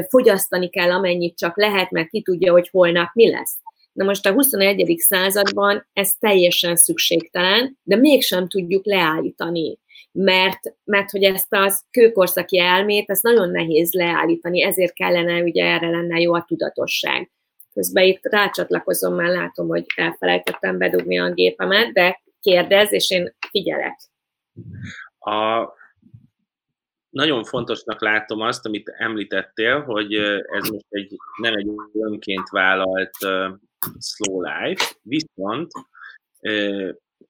fogyasztani 0.09 0.69
kell 0.69 0.91
amennyit 0.91 1.39
csak 1.39 1.57
lehet, 1.57 1.91
mert 1.91 2.09
ki 2.09 2.23
tudja, 2.23 2.53
hogy 2.53 2.69
holnap 2.73 3.09
mi 3.13 3.31
lesz. 3.31 3.59
Na 3.99 4.05
most 4.05 4.27
a 4.27 4.33
21. 4.33 4.95
században 4.99 5.89
ez 5.93 6.13
teljesen 6.19 6.77
szükségtelen, 6.77 7.79
de 7.83 7.97
mégsem 7.97 8.49
tudjuk 8.49 8.85
leállítani, 8.87 9.79
mert, 10.13 10.61
mert 10.85 11.11
hogy 11.11 11.23
ezt 11.23 11.47
az 11.55 11.85
kőkorszaki 11.91 12.59
elmét, 12.59 13.11
ezt 13.11 13.23
nagyon 13.23 13.51
nehéz 13.51 13.93
leállítani, 13.93 14.63
ezért 14.63 14.93
kellene, 14.93 15.43
ugye 15.43 15.65
erre 15.65 15.91
lenne 15.91 16.21
jó 16.21 16.35
a 16.35 16.45
tudatosság. 16.49 17.31
Közben 17.73 18.05
itt 18.05 18.21
rácsatlakozom, 18.23 19.15
már 19.15 19.29
látom, 19.29 19.69
hogy 19.69 19.85
elfelejtettem 19.97 20.79
bedugni 20.79 21.19
a 21.19 21.33
gépemet, 21.33 21.93
de 21.93 22.23
kérdez, 22.41 22.93
és 22.93 23.11
én 23.11 23.35
figyelek. 23.51 23.99
A 25.19 25.69
nagyon 27.11 27.45
fontosnak 27.45 28.01
látom 28.01 28.41
azt, 28.41 28.67
amit 28.67 28.89
említettél, 28.99 29.81
hogy 29.81 30.15
ez 30.15 30.69
most 30.69 30.87
egy, 30.89 31.17
nem 31.41 31.55
egy 31.55 31.69
önként 31.93 32.49
vállalt 32.49 33.17
slow 34.01 34.43
life, 34.43 34.85
viszont 35.03 35.71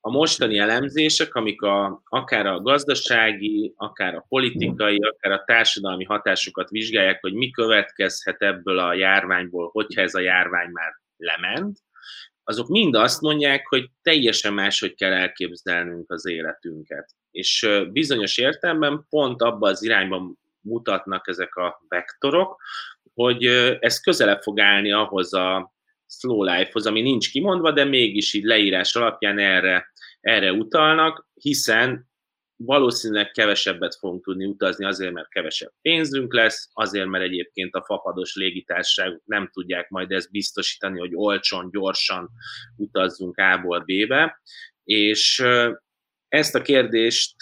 a 0.00 0.10
mostani 0.10 0.58
elemzések, 0.58 1.34
amik 1.34 1.62
a, 1.62 2.02
akár 2.04 2.46
a 2.46 2.60
gazdasági, 2.60 3.72
akár 3.76 4.14
a 4.14 4.24
politikai, 4.28 4.98
akár 4.98 5.32
a 5.32 5.44
társadalmi 5.46 6.04
hatásokat 6.04 6.70
vizsgálják, 6.70 7.20
hogy 7.20 7.32
mi 7.32 7.50
következhet 7.50 8.42
ebből 8.42 8.78
a 8.78 8.94
járványból, 8.94 9.68
hogyha 9.72 10.00
ez 10.00 10.14
a 10.14 10.20
járvány 10.20 10.70
már 10.70 10.92
lement, 11.16 11.78
azok 12.44 12.68
mind 12.68 12.94
azt 12.94 13.20
mondják, 13.20 13.66
hogy 13.66 13.90
teljesen 14.02 14.52
máshogy 14.52 14.94
kell 14.94 15.12
elképzelnünk 15.12 16.10
az 16.10 16.26
életünket. 16.26 17.14
És 17.30 17.68
bizonyos 17.92 18.38
értelemben 18.38 19.06
pont 19.08 19.42
abba 19.42 19.68
az 19.68 19.82
irányban 19.82 20.38
mutatnak 20.60 21.28
ezek 21.28 21.54
a 21.54 21.84
vektorok, 21.88 22.60
hogy 23.14 23.44
ez 23.80 24.00
közelebb 24.00 24.42
fog 24.42 24.60
állni 24.60 24.92
ahhoz 24.92 25.34
a 25.34 25.72
slow 26.08 26.42
life-hoz, 26.42 26.86
ami 26.86 27.00
nincs 27.00 27.30
kimondva, 27.30 27.72
de 27.72 27.84
mégis 27.84 28.34
így 28.34 28.44
leírás 28.44 28.96
alapján 28.96 29.38
erre, 29.38 29.92
erre 30.20 30.52
utalnak, 30.52 31.28
hiszen 31.34 32.08
valószínűleg 32.56 33.30
kevesebbet 33.30 33.94
fogunk 33.94 34.24
tudni 34.24 34.44
utazni 34.44 34.84
azért, 34.84 35.12
mert 35.12 35.28
kevesebb 35.28 35.72
pénzünk 35.82 36.34
lesz, 36.34 36.70
azért, 36.72 37.06
mert 37.06 37.24
egyébként 37.24 37.74
a 37.74 37.84
fapados 37.84 38.34
légitársaságok 38.34 39.22
nem 39.24 39.50
tudják 39.52 39.88
majd 39.88 40.10
ezt 40.12 40.30
biztosítani, 40.30 40.98
hogy 40.98 41.10
olcsón, 41.14 41.70
gyorsan 41.70 42.30
utazzunk 42.76 43.36
A-ból 43.36 43.80
B-be, 43.80 44.40
és 44.84 45.44
ezt 46.28 46.54
a 46.54 46.62
kérdést 46.62 47.34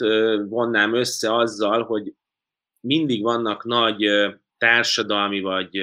vonnám 0.49 0.95
össze 0.95 1.35
azzal, 1.35 1.85
hogy 1.85 2.13
mindig 2.81 3.23
vannak 3.23 3.65
nagy 3.65 4.07
társadalmi 4.59 5.41
vagy 5.41 5.83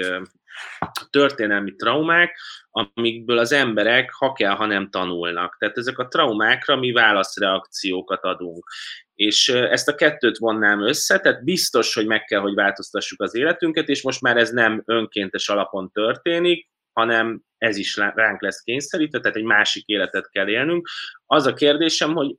történelmi 1.09 1.75
traumák, 1.75 2.37
amikből 2.75 3.37
az 3.37 3.51
emberek 3.51 4.11
ha 4.13 4.31
kell, 4.31 4.55
ha 4.55 4.65
nem 4.65 4.89
tanulnak. 4.89 5.55
Tehát 5.59 5.77
ezek 5.77 5.97
a 5.97 6.07
traumákra 6.07 6.75
mi 6.75 6.91
válaszreakciókat 6.91 8.23
adunk. 8.23 8.69
És 9.13 9.49
ezt 9.49 9.87
a 9.87 9.95
kettőt 9.95 10.37
vonnám 10.37 10.81
össze, 10.81 11.19
tehát 11.19 11.43
biztos, 11.43 11.93
hogy 11.93 12.05
meg 12.05 12.23
kell, 12.23 12.39
hogy 12.39 12.53
változtassuk 12.53 13.21
az 13.21 13.35
életünket, 13.35 13.87
és 13.87 14.03
most 14.03 14.21
már 14.21 14.37
ez 14.37 14.49
nem 14.49 14.81
önkéntes 14.85 15.49
alapon 15.49 15.91
történik, 15.91 16.69
hanem 16.91 17.41
ez 17.57 17.77
is 17.77 17.97
ránk 17.97 18.41
lesz 18.41 18.61
kényszerítve, 18.61 19.19
tehát 19.19 19.37
egy 19.37 19.43
másik 19.43 19.85
életet 19.85 20.29
kell 20.29 20.47
élnünk. 20.47 20.89
Az 21.25 21.45
a 21.45 21.53
kérdésem, 21.53 22.13
hogy 22.13 22.35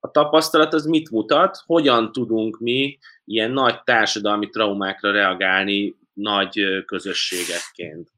a 0.00 0.10
tapasztalat 0.10 0.74
az 0.74 0.86
mit 0.86 1.10
mutat, 1.10 1.62
hogyan 1.66 2.12
tudunk 2.12 2.58
mi 2.58 2.98
ilyen 3.24 3.50
nagy 3.50 3.82
társadalmi 3.82 4.48
traumákra 4.48 5.10
reagálni 5.10 5.94
nagy 6.12 6.84
közösségekként? 6.86 8.13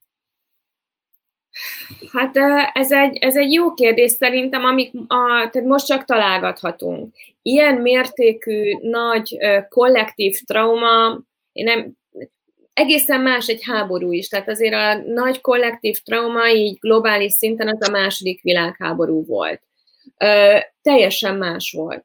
Hát 2.13 2.37
ez 2.73 2.93
egy, 2.93 3.17
ez 3.17 3.37
egy 3.37 3.53
jó 3.53 3.75
kérdés 3.75 4.11
szerintem, 4.11 4.65
amik 4.65 4.93
a, 4.95 5.49
tehát 5.51 5.69
most 5.69 5.87
csak 5.87 6.05
találgathatunk. 6.05 7.15
Ilyen 7.43 7.75
mértékű, 7.75 8.73
nagy 8.81 9.37
kollektív 9.69 10.39
trauma, 10.47 11.21
én 11.53 11.65
nem, 11.65 11.97
egészen 12.73 13.21
más 13.21 13.47
egy 13.47 13.65
háború 13.65 14.13
is, 14.13 14.29
tehát 14.29 14.49
azért 14.49 14.75
a 14.75 14.95
nagy 14.95 15.41
kollektív 15.41 15.99
trauma 15.99 16.51
így 16.51 16.79
globális 16.79 17.33
szinten 17.33 17.69
az 17.69 17.89
a 17.89 17.91
második 17.91 18.43
világháború 18.43 19.25
volt. 19.25 19.63
Ö, 20.19 20.59
teljesen 20.83 21.37
más 21.37 21.73
volt. 21.77 22.05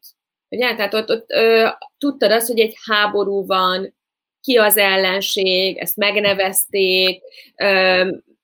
Ugye? 0.50 0.76
Tehát 0.76 0.94
ott, 0.94 1.10
ott 1.10 1.32
ö, 1.32 1.68
tudtad 1.98 2.32
azt, 2.32 2.48
hogy 2.48 2.60
egy 2.60 2.76
háború 2.86 3.46
van, 3.46 3.94
ki 4.42 4.58
az 4.58 4.78
ellenség, 4.78 5.78
ezt 5.78 5.98
megnevezték, 5.98 7.22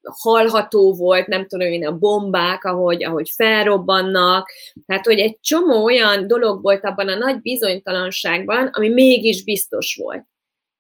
hallható 0.10 0.94
volt, 0.94 1.28
nem 1.28 1.48
tudom 1.48 1.68
én, 1.68 1.88
a 1.88 1.98
bombák, 1.98 2.64
ahogy, 2.64 3.04
ahogy 3.04 3.30
felrobbannak, 3.36 4.50
tehát 4.86 5.06
hogy 5.06 5.20
egy 5.20 5.38
csomó 5.42 5.84
olyan 5.84 6.28
dolog 6.28 6.62
volt 6.62 6.86
abban 6.86 7.08
a 7.08 7.16
nagy 7.16 7.42
bizonytalanságban, 7.42 8.68
ami 8.68 8.90
mégis 8.90 9.44
biztos 9.44 9.96
volt. 10.02 10.26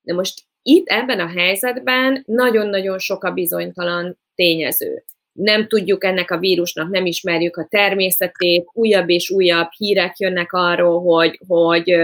De 0.01 0.13
most 0.13 0.46
itt 0.62 0.88
ebben 0.88 1.19
a 1.19 1.27
helyzetben 1.27 2.24
nagyon-nagyon 2.25 3.00
sok 3.00 3.24
a 3.24 3.31
bizonytalan 3.31 4.19
tényező. 4.36 5.03
Nem 5.31 5.67
tudjuk 5.67 6.03
ennek 6.03 6.31
a 6.31 6.38
vírusnak, 6.38 6.89
nem 6.89 7.05
ismerjük 7.05 7.57
a 7.57 7.67
természetét, 7.69 8.69
újabb 8.74 9.10
és 9.10 9.29
újabb 9.29 9.67
hírek 9.77 10.17
jönnek 10.17 10.53
arról, 10.53 11.01
hogy, 11.01 11.39
hogy 11.48 11.96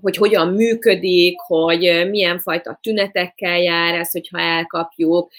hogy 0.00 0.16
hogyan 0.16 0.48
működik, 0.48 1.38
hogy 1.38 2.06
milyen 2.10 2.38
fajta 2.38 2.78
tünetekkel 2.82 3.58
jár 3.58 3.94
ez, 3.94 4.10
hogyha 4.10 4.38
elkapjuk. 4.40 5.30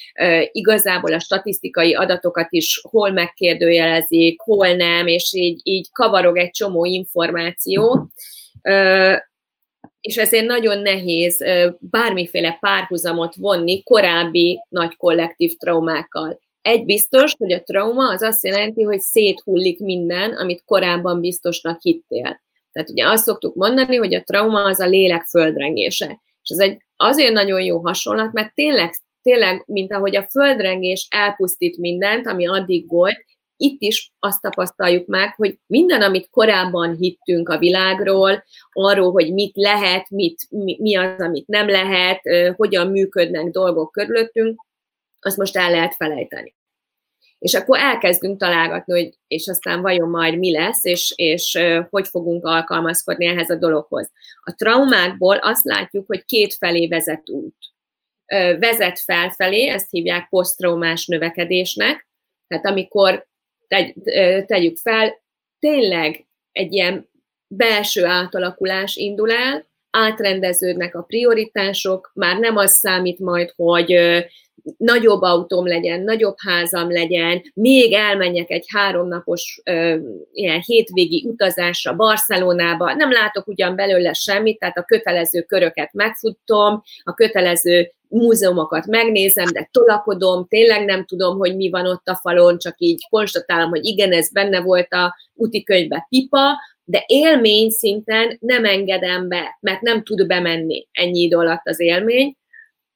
Igazából 0.52 1.14
a 1.14 1.20
statisztikai 1.20 1.94
adatokat 1.94 2.48
is 2.50 2.82
hol 2.90 3.12
megkérdőjelezik, 3.12 4.42
hol 4.42 4.74
nem, 4.74 5.08
és 5.08 5.34
így, 5.34 5.60
így 5.64 5.88
kavarog 5.92 6.38
egy 6.38 6.52
csomó 6.52 6.86
információ 6.86 8.10
és 10.02 10.18
ezért 10.18 10.46
nagyon 10.46 10.80
nehéz 10.82 11.44
bármiféle 11.80 12.58
párhuzamot 12.60 13.36
vonni 13.36 13.84
korábbi 13.84 14.60
nagy 14.70 14.96
kollektív 14.96 15.58
traumákkal. 15.58 16.40
Egy 16.62 16.86
biztos, 16.86 17.34
hogy 17.38 17.54
a 17.54 17.64
trauma 17.64 18.10
az 18.10 18.22
azt 18.22 18.44
jelenti, 18.44 18.84
hogy 18.84 19.00
széthullik 19.00 19.80
minden, 19.80 20.34
amit 20.34 20.64
korábban 20.66 21.20
biztosnak 21.20 21.82
hittél. 21.82 22.42
Tehát 22.72 22.90
ugye 22.90 23.08
azt 23.08 23.24
szoktuk 23.24 23.56
mondani, 23.56 23.96
hogy 23.96 24.16
a 24.16 24.24
trauma 24.24 24.64
az 24.64 24.80
a 24.80 24.88
lélek 24.88 25.24
földrengése. 25.24 26.22
És 26.42 26.50
ez 26.50 26.60
egy 26.60 26.82
azért 26.96 27.34
nagyon 27.34 27.62
jó 27.62 27.80
hasonlat, 27.80 28.34
mert 28.34 28.54
tényleg, 28.54 28.94
tényleg, 29.22 29.64
mint 29.68 29.94
ahogy 29.94 30.16
a 30.16 30.28
földrengés 30.30 31.08
elpusztít 31.10 31.78
mindent, 31.78 32.28
ami 32.28 32.48
addig 32.48 32.90
volt, 32.90 33.18
itt 33.62 33.82
is 33.82 34.12
azt 34.20 34.42
tapasztaljuk 34.42 35.08
meg, 35.08 35.36
hogy 35.36 35.60
minden, 35.66 36.02
amit 36.02 36.30
korábban 36.30 36.96
hittünk 36.96 37.50
a 37.50 37.58
világról, 37.58 38.44
arról, 38.72 39.12
hogy 39.12 39.34
mit 39.34 39.56
lehet, 39.56 40.10
mit, 40.10 40.48
mi, 40.50 40.78
mi 40.80 40.96
az, 40.96 41.20
amit 41.20 41.48
nem 41.48 41.70
lehet, 41.70 42.22
hogyan 42.56 42.88
működnek 42.88 43.46
dolgok 43.46 43.92
körülöttünk, 43.92 44.66
azt 45.20 45.38
most 45.38 45.58
el 45.58 45.72
lehet 45.72 45.96
felejteni. 45.96 46.56
És 47.40 47.54
akkor 47.54 47.80
elkezdünk 47.80 48.40
találgatni, 48.40 48.94
hogy 48.94 49.18
és 49.28 49.48
aztán 49.48 49.82
vajon 49.82 50.10
majd 50.10 50.38
mi 50.38 50.52
lesz, 50.52 50.86
és, 50.86 51.14
és 51.16 51.60
hogy 51.90 52.08
fogunk 52.08 52.46
alkalmazkodni 52.46 53.26
ehhez 53.26 53.50
a 53.50 53.56
dologhoz. 53.56 54.12
A 54.42 54.54
traumákból 54.56 55.38
azt 55.38 55.64
látjuk, 55.64 56.08
hogy 56.08 56.26
két 56.26 56.54
felé 56.54 56.88
vezet 56.88 57.30
út. 57.30 57.56
Vezet 58.60 59.00
felfelé, 59.00 59.68
ezt 59.68 59.90
hívják 59.90 60.30
posztraumás 60.30 61.06
növekedésnek, 61.06 62.08
tehát 62.48 62.66
amikor 62.66 63.28
tegy, 63.68 63.94
tegyük 64.46 64.78
fel, 64.78 65.22
tényleg 65.60 66.28
egy 66.52 66.74
ilyen 66.74 67.10
belső 67.48 68.06
átalakulás 68.06 68.96
indul 68.96 69.32
el, 69.32 69.68
átrendeződnek 69.90 70.96
a 70.96 71.02
prioritások, 71.02 72.12
már 72.14 72.38
nem 72.38 72.56
az 72.56 72.72
számít 72.72 73.20
majd, 73.20 73.54
hogy 73.56 73.92
nagyobb 74.78 75.22
autóm 75.22 75.68
legyen, 75.68 76.02
nagyobb 76.02 76.36
házam 76.38 76.92
legyen, 76.92 77.42
még 77.54 77.94
elmenjek 77.94 78.50
egy 78.50 78.66
háromnapos 78.68 79.62
ö, 79.64 79.96
ilyen 80.32 80.62
hétvégi 80.66 81.26
utazásra 81.28 81.96
Barcelonába, 81.96 82.94
nem 82.94 83.12
látok 83.12 83.48
ugyan 83.48 83.76
belőle 83.76 84.14
semmit, 84.14 84.60
tehát 84.60 84.78
a 84.78 84.84
kötelező 84.84 85.42
köröket 85.42 85.94
megfutom, 85.94 86.82
a 87.04 87.14
kötelező 87.14 87.92
múzeumokat 88.10 88.86
megnézem, 88.86 89.46
de 89.54 89.70
tolakodom, 89.72 90.48
tényleg 90.48 90.86
nem 90.86 91.06
tudom, 91.06 91.38
hogy 91.38 91.56
mi 91.56 91.70
van 91.70 91.88
ott 91.88 92.08
a 92.08 92.20
falon, 92.22 92.58
csak 92.58 92.76
így 92.78 93.08
konstatálom, 93.10 93.70
hogy 93.70 93.86
igen, 93.86 94.12
ez 94.12 94.32
benne 94.32 94.62
volt 94.62 94.94
a 94.94 95.16
úti 95.34 95.64
könyvbe 95.64 96.06
pipa, 96.10 96.58
de 96.84 97.04
élmény 97.08 97.70
szinten 97.70 98.38
nem 98.40 98.66
engedem 98.66 99.28
be, 99.28 99.58
mert 99.60 99.82
nem 99.82 100.04
tud 100.04 100.28
bemenni. 100.28 100.88
Ennyi 100.92 101.20
idő 101.20 101.38
alatt 101.38 101.68
az 101.68 101.80
élmény, 101.80 102.36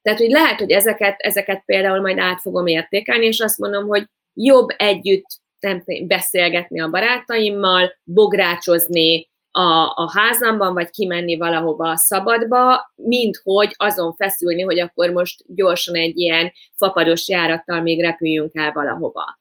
tehát, 0.04 0.20
hogy 0.20 0.30
lehet, 0.30 0.60
hogy 0.60 0.72
ezeket, 0.72 1.16
ezeket 1.18 1.64
például 1.66 2.02
majd 2.02 2.18
át 2.18 2.42
fogom 2.42 2.68
értékelni, 2.68 3.26
és 3.26 3.40
azt 3.40 3.58
mondom, 3.58 3.88
hogy 3.88 4.04
jobb 4.34 4.68
együtt 4.78 5.26
nem, 5.60 5.84
beszélgetni 6.08 6.82
a 6.82 6.90
barátaimmal, 6.90 7.94
bográcsozni 8.04 9.32
a, 9.52 9.94
a 9.96 10.12
házamban, 10.14 10.74
vagy 10.74 10.90
kimenni 10.90 11.38
valahova 11.38 11.90
a 11.90 11.98
szabadba, 11.98 12.92
mint 12.96 13.42
hogy 13.44 13.74
azon 13.78 14.14
feszülni, 14.14 14.62
hogy 14.62 14.80
akkor 14.80 15.10
most 15.10 15.44
gyorsan 15.48 15.96
egy 15.96 16.20
ilyen 16.20 16.52
fapados 16.76 17.30
járattal 17.30 17.82
még 17.82 18.02
repüljünk 18.02 18.52
el 18.56 18.72
valahova. 18.72 19.38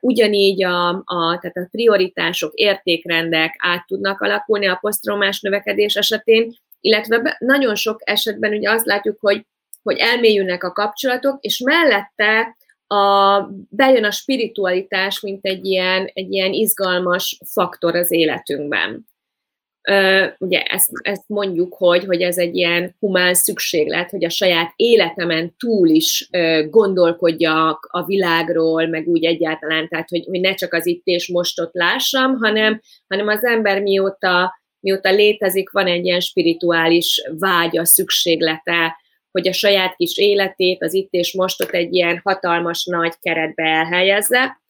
Ugyanígy 0.00 0.64
a, 0.64 0.88
a, 0.88 1.38
tehát 1.40 1.56
a 1.56 1.68
prioritások, 1.70 2.52
értékrendek 2.54 3.54
át 3.58 3.86
tudnak 3.86 4.20
alakulni 4.20 4.66
a 4.66 4.78
posztromás 4.80 5.40
növekedés 5.40 5.94
esetén, 5.94 6.54
illetve 6.80 7.36
nagyon 7.38 7.74
sok 7.74 8.00
esetben 8.04 8.52
ugye 8.52 8.70
azt 8.70 8.86
látjuk, 8.86 9.16
hogy 9.20 9.46
hogy 9.82 9.96
elmélyülnek 9.98 10.64
a 10.64 10.72
kapcsolatok, 10.72 11.38
és 11.40 11.58
mellette 11.58 12.56
a, 12.92 13.48
bejön 13.68 14.04
a 14.04 14.10
spiritualitás, 14.10 15.20
mint 15.20 15.46
egy 15.46 15.64
ilyen, 15.64 16.10
egy 16.12 16.32
ilyen 16.32 16.52
izgalmas 16.52 17.38
faktor 17.52 17.96
az 17.96 18.12
életünkben. 18.12 19.10
Uh, 19.90 20.26
ugye 20.38 20.62
ezt, 20.62 20.90
ezt 21.02 21.24
mondjuk, 21.26 21.74
hogy, 21.74 22.04
hogy 22.04 22.22
ez 22.22 22.38
egy 22.38 22.56
ilyen 22.56 22.96
humán 22.98 23.34
szükséglet, 23.34 24.10
hogy 24.10 24.24
a 24.24 24.30
saját 24.30 24.72
életemen 24.76 25.54
túl 25.56 25.88
is 25.88 26.28
uh, 26.32 26.68
gondolkodjak 26.70 27.88
a 27.90 28.04
világról, 28.04 28.86
meg 28.86 29.06
úgy 29.06 29.24
egyáltalán, 29.24 29.88
tehát 29.88 30.08
hogy, 30.08 30.24
hogy 30.24 30.40
ne 30.40 30.54
csak 30.54 30.72
az 30.72 30.86
itt 30.86 31.02
és 31.04 31.28
mostot 31.28 31.70
lássam, 31.72 32.36
hanem, 32.36 32.80
hanem 33.08 33.28
az 33.28 33.44
ember 33.44 33.82
mióta, 33.82 34.60
mióta 34.80 35.10
létezik, 35.10 35.70
van 35.70 35.86
egy 35.86 36.04
ilyen 36.04 36.20
spirituális 36.20 37.22
vágya, 37.38 37.84
szükséglete 37.84 38.96
hogy 39.32 39.48
a 39.48 39.52
saját 39.52 39.96
kis 39.96 40.16
életét, 40.16 40.82
az 40.82 40.94
itt 40.94 41.10
és 41.10 41.34
mostot 41.34 41.70
egy 41.70 41.94
ilyen 41.94 42.20
hatalmas 42.24 42.84
nagy 42.84 43.14
keretbe 43.20 43.62
elhelyezze. 43.62 44.60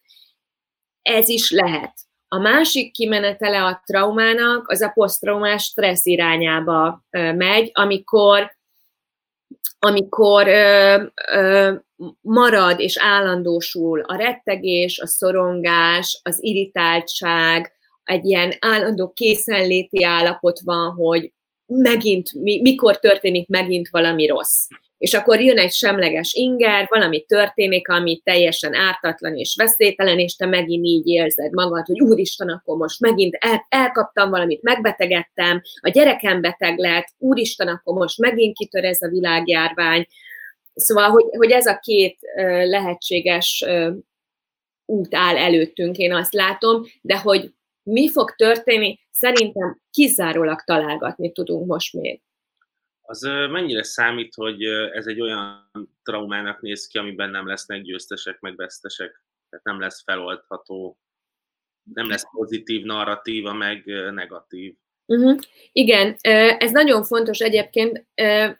Ez 1.02 1.28
is 1.28 1.50
lehet. 1.50 1.94
A 2.28 2.38
másik 2.38 2.92
kimenetele 2.92 3.64
a 3.64 3.82
traumának 3.86 4.68
az 4.68 4.80
a 4.80 4.88
posztraumás 4.88 5.62
stressz 5.62 6.06
irányába 6.06 7.04
megy, 7.34 7.70
amikor 7.72 8.60
amikor 9.78 10.48
ö, 10.48 11.04
ö, 11.32 11.74
marad 12.20 12.80
és 12.80 12.98
állandósul 13.00 14.00
a 14.00 14.16
rettegés, 14.16 14.98
a 14.98 15.06
szorongás, 15.06 16.20
az 16.22 16.42
irritáltság, 16.42 17.72
egy 18.04 18.24
ilyen 18.24 18.52
állandó 18.58 19.12
készenléti 19.12 20.04
állapot 20.04 20.60
van, 20.60 20.90
hogy 20.90 21.32
megint, 21.76 22.32
mi, 22.32 22.60
mikor 22.60 22.98
történik 22.98 23.48
megint 23.48 23.88
valami 23.88 24.26
rossz. 24.26 24.66
És 24.98 25.14
akkor 25.14 25.40
jön 25.40 25.58
egy 25.58 25.72
semleges 25.72 26.32
inger, 26.32 26.86
valami 26.90 27.24
történik, 27.24 27.88
ami 27.88 28.20
teljesen 28.24 28.74
ártatlan 28.74 29.36
és 29.36 29.54
veszélytelen, 29.58 30.18
és 30.18 30.36
te 30.36 30.46
megint 30.46 30.86
így 30.86 31.06
érzed 31.06 31.52
magad, 31.52 31.86
hogy 31.86 32.00
úristen, 32.00 32.48
akkor 32.48 32.76
most 32.76 33.00
megint 33.00 33.36
el, 33.40 33.66
elkaptam 33.68 34.30
valamit, 34.30 34.62
megbetegedtem, 34.62 35.62
a 35.80 35.88
gyerekem 35.88 36.40
beteg 36.40 36.78
lett, 36.78 37.08
úristen, 37.18 37.68
akkor 37.68 37.94
most 37.94 38.18
megint 38.18 38.56
kitör 38.56 38.84
ez 38.84 39.02
a 39.02 39.08
világjárvány. 39.08 40.06
Szóval, 40.74 41.10
hogy, 41.10 41.24
hogy 41.30 41.50
ez 41.50 41.66
a 41.66 41.78
két 41.78 42.18
lehetséges 42.64 43.64
út 44.84 45.14
áll 45.14 45.36
előttünk, 45.36 45.96
én 45.96 46.14
azt 46.14 46.32
látom, 46.32 46.82
de 47.00 47.18
hogy 47.18 47.50
mi 47.82 48.08
fog 48.08 48.34
történni, 48.34 48.98
szerintem 49.22 49.78
kizárólag 49.90 50.60
találgatni 50.60 51.32
tudunk 51.32 51.66
most 51.66 51.92
még. 51.92 52.22
Az 53.00 53.20
mennyire 53.50 53.82
számít, 53.82 54.34
hogy 54.34 54.62
ez 54.92 55.06
egy 55.06 55.20
olyan 55.20 55.70
traumának 56.02 56.60
néz 56.60 56.86
ki, 56.86 56.98
amiben 56.98 57.30
nem 57.30 57.46
lesznek 57.46 57.82
győztesek, 57.82 58.40
meg 58.40 58.56
vesztesek? 58.56 59.24
Tehát 59.48 59.64
nem 59.64 59.80
lesz 59.80 60.02
feloldható, 60.04 60.98
nem 61.94 62.08
lesz 62.08 62.24
pozitív 62.30 62.84
narratíva, 62.84 63.52
meg 63.52 63.84
negatív. 64.12 64.74
Uh-huh. 65.06 65.38
Igen, 65.72 66.16
ez 66.58 66.70
nagyon 66.70 67.02
fontos 67.04 67.38
egyébként. 67.38 68.06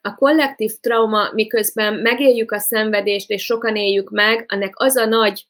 A 0.00 0.14
kollektív 0.14 0.72
trauma, 0.80 1.32
miközben 1.32 1.94
megéljük 1.94 2.52
a 2.52 2.58
szenvedést, 2.58 3.30
és 3.30 3.44
sokan 3.44 3.76
éljük 3.76 4.10
meg, 4.10 4.44
annak 4.48 4.72
az 4.74 4.96
a 4.96 5.06
nagy 5.06 5.46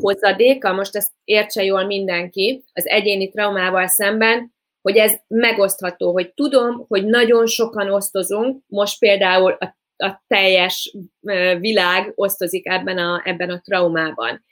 hozadéka, 0.00 0.72
most 0.72 0.96
ezt 0.96 1.12
értse 1.24 1.64
jól 1.64 1.84
mindenki, 1.84 2.64
az 2.72 2.86
egyéni 2.86 3.28
traumával 3.28 3.86
szemben, 3.86 4.54
hogy 4.82 4.96
ez 4.96 5.14
megosztható, 5.26 6.12
hogy 6.12 6.32
tudom, 6.34 6.84
hogy 6.88 7.04
nagyon 7.04 7.46
sokan 7.46 7.90
osztozunk, 7.90 8.62
most 8.66 8.98
például 8.98 9.52
a, 9.52 9.76
a 9.96 10.22
teljes 10.26 10.96
világ 11.58 12.12
osztozik 12.14 12.68
ebben 12.68 12.98
a, 12.98 13.22
ebben 13.24 13.50
a 13.50 13.60
traumában. 13.60 14.44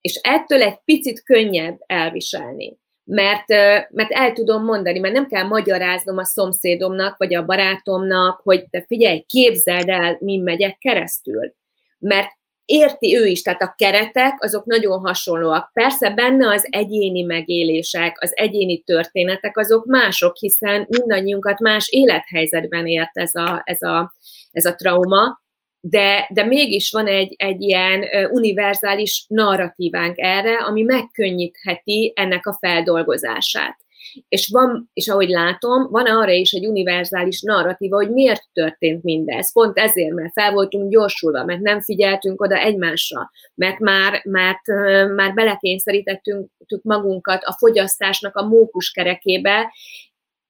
És 0.00 0.20
ettől 0.22 0.62
egy 0.62 0.78
picit 0.84 1.22
könnyebb 1.22 1.78
elviselni. 1.86 2.78
Mert, 3.04 3.48
mert 3.90 4.10
el 4.10 4.32
tudom 4.32 4.64
mondani, 4.64 4.98
mert 4.98 5.14
nem 5.14 5.26
kell 5.26 5.46
magyaráznom 5.46 6.18
a 6.18 6.24
szomszédomnak, 6.24 7.16
vagy 7.16 7.34
a 7.34 7.44
barátomnak, 7.44 8.40
hogy 8.42 8.68
te 8.70 8.84
figyelj, 8.86 9.24
képzeld 9.26 9.88
el, 9.88 10.16
mi 10.20 10.36
megyek 10.36 10.78
keresztül. 10.78 11.54
Mert 11.98 12.30
érti 12.66 13.16
ő 13.16 13.26
is, 13.26 13.42
tehát 13.42 13.62
a 13.62 13.74
keretek 13.76 14.42
azok 14.42 14.64
nagyon 14.64 15.00
hasonlóak. 15.00 15.70
Persze 15.72 16.10
benne 16.10 16.48
az 16.48 16.66
egyéni 16.70 17.22
megélések, 17.22 18.16
az 18.20 18.32
egyéni 18.34 18.80
történetek 18.80 19.58
azok 19.58 19.84
mások, 19.84 20.36
hiszen 20.36 20.86
mindannyiunkat 20.88 21.58
más 21.58 21.88
élethelyzetben 21.88 22.86
ért 22.86 23.18
ez 23.18 23.34
a, 23.34 23.62
ez 23.64 23.82
a, 23.82 24.14
ez 24.52 24.64
a 24.64 24.74
trauma, 24.74 25.44
de, 25.80 26.28
de 26.32 26.44
mégis 26.44 26.90
van 26.90 27.06
egy, 27.06 27.34
egy 27.36 27.62
ilyen 27.62 28.04
univerzális 28.30 29.24
narratívánk 29.28 30.18
erre, 30.18 30.56
ami 30.56 30.82
megkönnyítheti 30.82 32.12
ennek 32.16 32.46
a 32.46 32.56
feldolgozását. 32.60 33.85
És 34.28 34.48
van, 34.52 34.90
és 34.92 35.08
ahogy 35.08 35.28
látom, 35.28 35.90
van 35.90 36.06
arra 36.06 36.32
is 36.32 36.52
egy 36.52 36.66
univerzális 36.66 37.42
narratíva, 37.42 37.96
hogy 37.96 38.10
miért 38.10 38.42
történt 38.52 39.02
mindez. 39.02 39.52
Pont 39.52 39.78
ezért, 39.78 40.14
mert 40.14 40.32
fel 40.32 40.52
voltunk 40.52 40.90
gyorsulva, 40.90 41.44
mert 41.44 41.60
nem 41.60 41.80
figyeltünk 41.80 42.40
oda 42.40 42.56
egymásra, 42.56 43.30
mert 43.54 43.78
már, 43.78 44.20
mert, 44.24 44.66
már 45.14 45.34
belekényszerítettünk 45.34 46.50
magunkat 46.82 47.44
a 47.44 47.56
fogyasztásnak 47.58 48.36
a 48.36 48.46
mókus 48.46 48.90
kerekébe, 48.90 49.72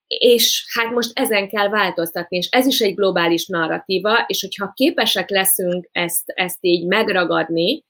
és 0.07 0.65
hát 0.75 0.93
most 0.93 1.19
ezen 1.19 1.49
kell 1.49 1.69
változtatni, 1.69 2.37
és 2.37 2.49
ez 2.51 2.67
is 2.67 2.81
egy 2.81 2.95
globális 2.95 3.47
narratíva, 3.47 4.25
és 4.27 4.41
hogyha 4.41 4.73
képesek 4.75 5.31
leszünk 5.31 5.89
ezt, 5.93 6.23
ezt 6.27 6.59
így 6.61 6.87
megragadni, 6.87 7.85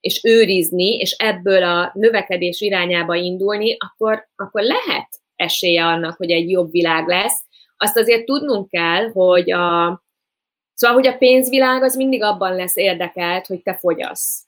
és 0.00 0.20
őrizni, 0.24 0.96
és 0.96 1.10
ebből 1.10 1.62
a 1.62 1.90
növekedés 1.94 2.60
irányába 2.60 3.14
indulni, 3.14 3.76
akkor, 3.78 4.28
akkor 4.36 4.62
lehet 4.62 5.08
esélye 5.36 5.84
annak, 5.84 6.16
hogy 6.16 6.30
egy 6.30 6.50
jobb 6.50 6.70
világ 6.70 7.06
lesz. 7.06 7.44
Azt 7.76 7.96
azért 7.96 8.24
tudnunk 8.24 8.68
kell, 8.68 9.10
hogy 9.12 9.50
a, 9.52 10.02
szóval, 10.74 10.96
hogy 10.96 11.06
a 11.06 11.16
pénzvilág 11.16 11.82
az 11.82 11.96
mindig 11.96 12.22
abban 12.22 12.54
lesz 12.54 12.76
érdekelt, 12.76 13.46
hogy 13.46 13.62
te 13.62 13.74
fogyasz. 13.74 14.46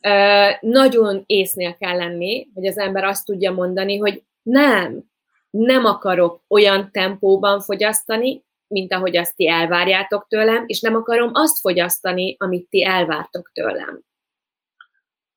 Ö, 0.00 0.48
nagyon 0.60 1.22
észnél 1.26 1.76
kell 1.76 1.96
lenni, 1.96 2.48
hogy 2.54 2.66
az 2.66 2.78
ember 2.78 3.04
azt 3.04 3.24
tudja 3.24 3.52
mondani, 3.52 3.96
hogy 3.96 4.22
nem, 4.42 5.02
nem 5.50 5.84
akarok 5.84 6.40
olyan 6.48 6.90
tempóban 6.92 7.60
fogyasztani, 7.60 8.44
mint 8.66 8.92
ahogy 8.92 9.16
azt 9.16 9.36
ti 9.36 9.48
elvárjátok 9.48 10.26
tőlem, 10.28 10.64
és 10.66 10.80
nem 10.80 10.94
akarom 10.94 11.30
azt 11.32 11.60
fogyasztani, 11.60 12.36
amit 12.38 12.68
ti 12.68 12.84
elvártok 12.84 13.50
tőlem 13.52 14.06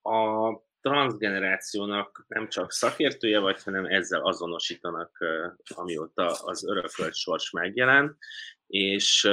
a 0.02 0.52
transgenerációnak 0.82 2.26
nem 2.28 2.50
csak 2.50 2.72
szakértője 2.72 3.40
vagy, 3.40 3.64
hanem 3.64 3.86
ezzel 3.86 4.22
azonosítanak, 4.22 5.18
amióta 5.76 6.26
az 6.26 6.68
örökölt 6.68 7.16
sors 7.16 7.52
megjelent, 7.52 8.18
és 8.68 9.30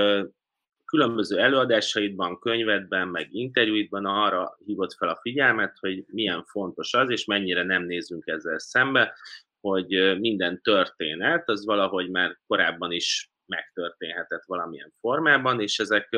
különböző 0.85 1.39
előadásaidban, 1.39 2.39
könyvedben, 2.39 3.09
meg 3.09 3.29
interjúidban 3.35 4.05
arra 4.05 4.59
hívott 4.65 4.95
fel 4.95 5.09
a 5.09 5.19
figyelmet, 5.21 5.77
hogy 5.81 6.05
milyen 6.07 6.45
fontos 6.45 6.95
az, 6.95 7.11
és 7.11 7.25
mennyire 7.25 7.63
nem 7.63 7.83
nézünk 7.83 8.27
ezzel 8.27 8.59
szembe, 8.59 9.15
hogy 9.61 10.19
minden 10.19 10.63
történet, 10.63 11.49
az 11.49 11.65
valahogy 11.65 12.11
már 12.11 12.39
korábban 12.47 12.93
is 12.93 13.31
megtörténhetett 13.47 14.45
valamilyen 14.47 14.93
formában, 15.01 15.61
és 15.61 15.79
ezek 15.79 16.17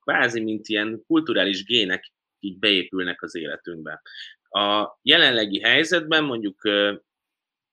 kvázi, 0.00 0.40
mint 0.40 0.66
ilyen 0.66 1.02
kulturális 1.06 1.64
gének 1.64 2.12
így 2.40 2.58
beépülnek 2.58 3.22
az 3.22 3.34
életünkbe. 3.34 4.02
A 4.48 4.98
jelenlegi 5.02 5.60
helyzetben 5.60 6.24
mondjuk 6.24 6.60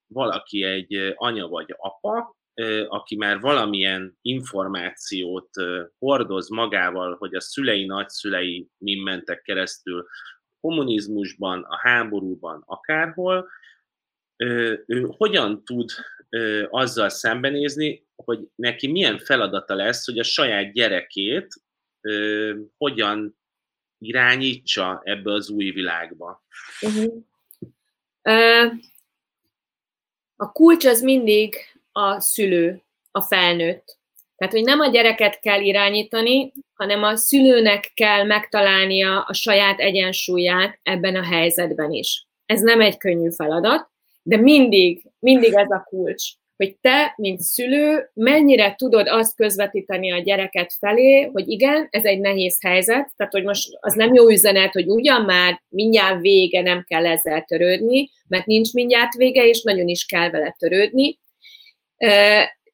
valaki 0.07 0.63
egy 0.63 1.13
anya 1.15 1.47
vagy 1.47 1.73
apa, 1.77 2.35
aki 2.87 3.15
már 3.15 3.39
valamilyen 3.39 4.17
információt 4.21 5.49
hordoz 5.99 6.49
magával, 6.49 7.15
hogy 7.15 7.35
a 7.35 7.41
szülei, 7.41 7.85
nagyszülei 7.85 8.67
min 8.77 9.01
mentek 9.01 9.41
keresztül 9.41 10.05
kommunizmusban, 10.59 11.63
a 11.63 11.77
háborúban, 11.77 12.63
akárhol, 12.65 13.49
ő 14.85 15.07
hogyan 15.07 15.63
tud 15.63 15.89
azzal 16.69 17.09
szembenézni, 17.09 18.07
hogy 18.15 18.47
neki 18.55 18.87
milyen 18.87 19.17
feladata 19.17 19.75
lesz, 19.75 20.05
hogy 20.05 20.19
a 20.19 20.23
saját 20.23 20.73
gyerekét 20.73 21.47
hogyan 22.77 23.36
irányítsa 23.99 25.01
ebbe 25.03 25.33
az 25.33 25.49
új 25.49 25.71
világba? 25.71 26.43
Uh-huh. 26.81 27.23
A 30.35 30.51
kulcs 30.51 30.85
az 30.85 31.01
mindig 31.01 31.55
a 31.91 32.19
szülő, 32.19 32.81
a 33.11 33.21
felnőtt. 33.21 33.97
Tehát, 34.37 34.53
hogy 34.53 34.63
nem 34.63 34.79
a 34.79 34.87
gyereket 34.87 35.39
kell 35.39 35.61
irányítani, 35.61 36.53
hanem 36.73 37.03
a 37.03 37.15
szülőnek 37.15 37.91
kell 37.93 38.23
megtalálnia 38.23 39.21
a 39.21 39.33
saját 39.33 39.79
egyensúlyát 39.79 40.79
ebben 40.83 41.15
a 41.15 41.23
helyzetben 41.23 41.91
is. 41.91 42.27
Ez 42.45 42.61
nem 42.61 42.81
egy 42.81 42.97
könnyű 42.97 43.31
feladat, 43.31 43.89
de 44.23 44.37
mindig, 44.37 45.11
mindig 45.19 45.53
ez 45.53 45.71
a 45.71 45.83
kulcs 45.89 46.23
hogy 46.57 46.75
te, 46.81 47.13
mint 47.17 47.39
szülő, 47.39 48.09
mennyire 48.13 48.75
tudod 48.75 49.07
azt 49.07 49.35
közvetíteni 49.35 50.11
a 50.11 50.19
gyereket 50.19 50.73
felé, 50.79 51.21
hogy 51.21 51.49
igen, 51.49 51.87
ez 51.89 52.05
egy 52.05 52.19
nehéz 52.19 52.57
helyzet, 52.61 53.11
tehát 53.15 53.33
hogy 53.33 53.43
most 53.43 53.77
az 53.79 53.93
nem 53.93 54.13
jó 54.13 54.29
üzenet, 54.29 54.73
hogy 54.73 54.87
ugyan 54.87 55.21
már 55.21 55.61
mindjárt 55.69 56.21
vége, 56.21 56.61
nem 56.61 56.83
kell 56.87 57.05
ezzel 57.05 57.43
törődni, 57.43 58.09
mert 58.27 58.45
nincs 58.45 58.73
mindjárt 58.73 59.13
vége, 59.13 59.45
és 59.45 59.61
nagyon 59.61 59.87
is 59.87 60.05
kell 60.05 60.29
vele 60.29 60.55
törődni. 60.57 61.19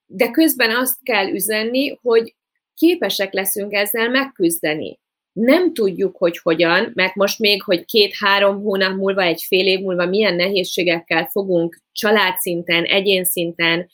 De 0.05 0.31
közben 0.31 0.75
azt 0.75 1.03
kell 1.03 1.27
üzenni, 1.27 1.99
hogy 2.01 2.35
képesek 2.75 3.33
leszünk 3.33 3.73
ezzel 3.73 4.09
megküzdeni. 4.09 4.99
Nem 5.33 5.73
tudjuk, 5.73 6.17
hogy 6.17 6.37
hogyan, 6.37 6.91
mert 6.93 7.15
most 7.15 7.39
még, 7.39 7.63
hogy 7.63 7.85
két-három 7.85 8.61
hónap 8.61 8.95
múlva, 8.95 9.21
egy 9.21 9.41
fél 9.41 9.67
év 9.67 9.79
múlva 9.79 10.05
milyen 10.05 10.35
nehézségekkel 10.35 11.27
fogunk 11.27 11.81
családszinten, 11.91 12.83
egyén 12.83 13.23
szinten 13.23 13.89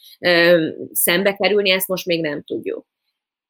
szembe 0.92 1.34
kerülni, 1.34 1.70
ezt 1.70 1.88
most 1.88 2.06
még 2.06 2.22
nem 2.22 2.44
tudjuk. 2.44 2.86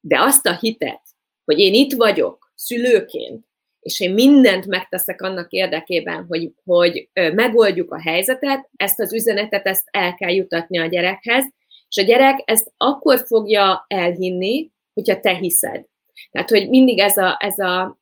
De 0.00 0.20
azt 0.20 0.46
a 0.46 0.56
hitet, 0.60 1.02
hogy 1.44 1.58
én 1.58 1.74
itt 1.74 1.92
vagyok 1.92 2.52
szülőként, 2.54 3.44
és 3.80 4.00
én 4.00 4.14
mindent 4.14 4.66
megteszek 4.66 5.22
annak 5.22 5.50
érdekében, 5.50 6.24
hogy, 6.28 6.52
hogy 6.64 7.08
megoldjuk 7.12 7.92
a 7.92 8.00
helyzetet, 8.00 8.68
ezt 8.76 9.00
az 9.00 9.12
üzenetet, 9.12 9.66
ezt 9.66 9.84
el 9.90 10.14
kell 10.14 10.32
jutatni 10.32 10.78
a 10.78 10.86
gyerekhez, 10.86 11.44
és 11.88 11.96
a 11.96 12.06
gyerek 12.06 12.42
ezt 12.44 12.72
akkor 12.76 13.24
fogja 13.26 13.84
elhinni, 13.88 14.70
hogyha 14.94 15.20
te 15.20 15.34
hiszed. 15.34 15.84
Tehát, 16.30 16.50
hogy 16.50 16.68
mindig 16.68 16.98
ez, 16.98 17.16
a, 17.16 17.36
ez, 17.40 17.58
a, 17.58 17.98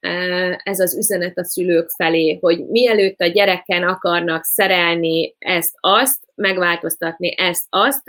ez 0.63 0.81
az 0.81 0.97
üzenet 0.97 1.39
a 1.39 1.45
szülők 1.45 1.89
felé, 1.97 2.39
hogy 2.41 2.67
mielőtt 2.67 3.21
a 3.21 3.27
gyereken 3.27 3.83
akarnak 3.83 4.45
szerelni 4.45 5.35
ezt-azt, 5.39 6.19
megváltoztatni 6.35 7.35
ezt-azt, 7.39 8.03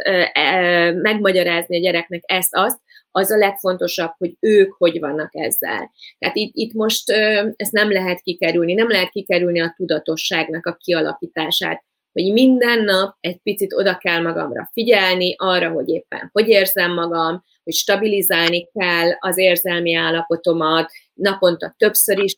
megmagyarázni 0.94 1.78
a 1.78 1.82
gyereknek 1.82 2.22
ezt-azt, 2.26 2.80
az 3.12 3.32
a 3.32 3.38
legfontosabb, 3.38 4.12
hogy 4.18 4.38
ők 4.40 4.74
hogy 4.78 5.00
vannak 5.00 5.30
ezzel. 5.36 5.92
Tehát 6.18 6.36
itt, 6.36 6.52
itt 6.54 6.74
most 6.74 7.10
ezt 7.56 7.72
nem 7.72 7.92
lehet 7.92 8.22
kikerülni, 8.22 8.74
nem 8.74 8.90
lehet 8.90 9.10
kikerülni 9.10 9.62
a 9.62 9.74
tudatosságnak 9.78 10.66
a 10.66 10.78
kialakítását, 10.84 11.84
hogy 12.12 12.32
minden 12.32 12.84
nap 12.84 13.16
egy 13.20 13.40
picit 13.44 13.74
oda 13.74 13.98
kell 13.98 14.22
magamra 14.22 14.70
figyelni, 14.74 15.36
arra, 15.38 15.70
hogy 15.70 15.90
éppen 15.90 16.30
hogy 16.32 16.48
érzem 16.48 16.94
magam, 16.94 17.44
hogy 17.70 17.78
stabilizálni 17.78 18.68
kell 18.74 19.12
az 19.20 19.38
érzelmi 19.38 19.94
állapotomat, 19.94 20.92
naponta 21.14 21.74
többször 21.78 22.20
is 22.20 22.36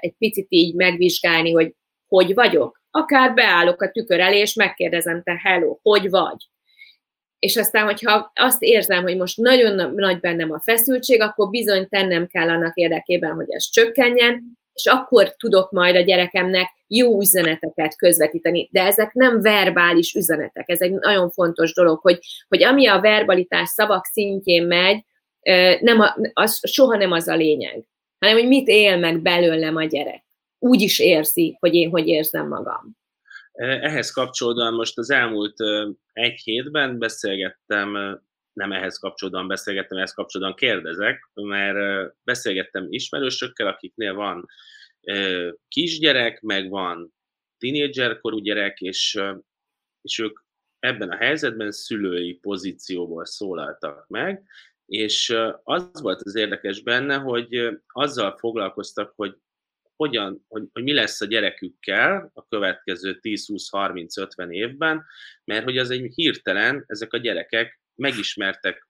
egy 0.00 0.14
picit 0.18 0.46
így 0.48 0.74
megvizsgálni, 0.74 1.52
hogy 1.52 1.74
hogy 2.06 2.34
vagyok. 2.34 2.80
Akár 2.90 3.34
beállok 3.34 3.82
a 3.82 3.90
tükör 3.90 4.20
elé, 4.20 4.38
és 4.38 4.54
megkérdezem, 4.54 5.22
te 5.22 5.40
hello, 5.42 5.78
hogy 5.82 6.10
vagy? 6.10 6.36
és 7.38 7.56
aztán, 7.56 7.84
hogyha 7.84 8.32
azt 8.34 8.62
érzem, 8.62 9.02
hogy 9.02 9.16
most 9.16 9.36
nagyon 9.36 9.94
nagy 9.94 10.20
bennem 10.20 10.52
a 10.52 10.60
feszültség, 10.60 11.20
akkor 11.20 11.50
bizony 11.50 11.88
tennem 11.88 12.26
kell 12.26 12.48
annak 12.48 12.76
érdekében, 12.76 13.34
hogy 13.34 13.50
ez 13.50 13.70
csökkenjen, 13.70 14.58
és 14.76 14.86
akkor 14.86 15.34
tudok 15.36 15.70
majd 15.70 15.96
a 15.96 16.00
gyerekemnek 16.00 16.68
jó 16.86 17.20
üzeneteket 17.20 17.96
közvetíteni. 17.96 18.68
De 18.72 18.82
ezek 18.82 19.12
nem 19.12 19.40
verbális 19.40 20.14
üzenetek, 20.14 20.68
ez 20.68 20.80
egy 20.80 20.92
nagyon 20.92 21.30
fontos 21.30 21.74
dolog, 21.74 22.00
hogy, 22.00 22.18
hogy 22.48 22.62
ami 22.62 22.86
a 22.86 23.00
verbalitás 23.00 23.68
szavak 23.68 24.04
szintjén 24.04 24.66
megy, 24.66 25.04
nem 25.80 26.00
a, 26.00 26.16
az 26.32 26.70
soha 26.70 26.96
nem 26.96 27.12
az 27.12 27.28
a 27.28 27.34
lényeg, 27.34 27.88
hanem 28.18 28.36
hogy 28.36 28.48
mit 28.48 28.68
él 28.68 28.96
meg 28.96 29.22
belőlem 29.22 29.76
a 29.76 29.84
gyerek. 29.84 30.24
Úgy 30.58 30.80
is 30.80 30.98
érzi, 30.98 31.56
hogy 31.60 31.74
én 31.74 31.90
hogy 31.90 32.06
érzem 32.06 32.48
magam. 32.48 32.96
Ehhez 33.80 34.10
kapcsolódóan 34.10 34.74
most 34.74 34.98
az 34.98 35.10
elmúlt 35.10 35.56
egy 36.12 36.40
hétben 36.44 36.98
beszélgettem, 36.98 38.20
nem 38.56 38.72
ehhez 38.72 38.98
kapcsolódóan 38.98 39.48
beszélgettem, 39.48 39.98
ehhez 39.98 40.12
kapcsolódóan 40.12 40.56
kérdezek, 40.56 41.30
mert 41.34 42.12
beszélgettem 42.24 42.86
ismerősökkel, 42.88 43.66
akiknél 43.66 44.14
van 44.14 44.46
kisgyerek, 45.68 46.40
meg 46.40 46.68
van 46.68 47.14
tínédzserkorú 47.58 48.38
gyerek, 48.38 48.80
és, 48.80 49.20
és 50.00 50.18
ők 50.18 50.38
ebben 50.78 51.10
a 51.10 51.16
helyzetben 51.16 51.72
szülői 51.72 52.34
pozícióból 52.34 53.24
szólaltak 53.24 54.08
meg, 54.08 54.42
és 54.86 55.36
az 55.62 56.00
volt 56.00 56.22
az 56.22 56.34
érdekes 56.34 56.82
benne, 56.82 57.16
hogy 57.16 57.68
azzal 57.86 58.36
foglalkoztak, 58.36 59.12
hogy 59.16 59.36
hogyan, 59.96 60.44
hogy, 60.48 60.68
hogy 60.72 60.82
mi 60.82 60.92
lesz 60.92 61.20
a 61.20 61.26
gyerekükkel 61.26 62.30
a 62.34 62.46
következő 62.46 63.18
10-20-30-50 63.22 64.50
évben, 64.50 65.04
mert 65.44 65.64
hogy 65.64 65.78
az 65.78 65.90
egy 65.90 66.14
hirtelen 66.14 66.84
ezek 66.86 67.12
a 67.12 67.18
gyerekek 67.18 67.80
megismertek 67.96 68.88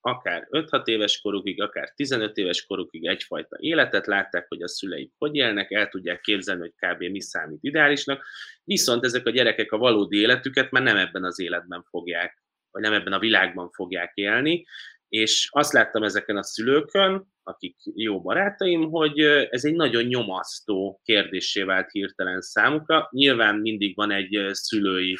akár 0.00 0.46
5-6 0.50 0.86
éves 0.86 1.20
korukig, 1.20 1.62
akár 1.62 1.92
15 1.94 2.36
éves 2.36 2.66
korukig 2.66 3.06
egyfajta 3.06 3.56
életet, 3.60 4.06
látták, 4.06 4.48
hogy 4.48 4.62
a 4.62 4.68
szüleik 4.68 5.12
hogy 5.18 5.34
élnek, 5.34 5.70
el 5.70 5.88
tudják 5.88 6.20
képzelni, 6.20 6.60
hogy 6.60 6.74
kb. 6.76 7.02
mi 7.02 7.20
számít 7.20 7.62
ideálisnak, 7.62 8.24
viszont 8.64 9.04
ezek 9.04 9.26
a 9.26 9.30
gyerekek 9.30 9.72
a 9.72 9.78
valódi 9.78 10.18
életüket 10.18 10.70
már 10.70 10.82
nem 10.82 10.96
ebben 10.96 11.24
az 11.24 11.40
életben 11.40 11.82
fogják, 11.82 12.42
vagy 12.70 12.82
nem 12.82 12.92
ebben 12.92 13.12
a 13.12 13.18
világban 13.18 13.70
fogják 13.70 14.12
élni, 14.14 14.66
és 15.08 15.48
azt 15.52 15.72
láttam 15.72 16.02
ezeken 16.02 16.36
a 16.36 16.42
szülőkön, 16.42 17.26
akik 17.42 17.76
jó 17.94 18.20
barátaim, 18.20 18.90
hogy 18.90 19.18
ez 19.50 19.64
egy 19.64 19.74
nagyon 19.74 20.04
nyomasztó 20.04 21.00
kérdésé 21.04 21.62
vált 21.62 21.90
hirtelen 21.90 22.40
számukra. 22.40 23.08
Nyilván 23.10 23.54
mindig 23.54 23.96
van 23.96 24.10
egy 24.10 24.38
szülői 24.50 25.16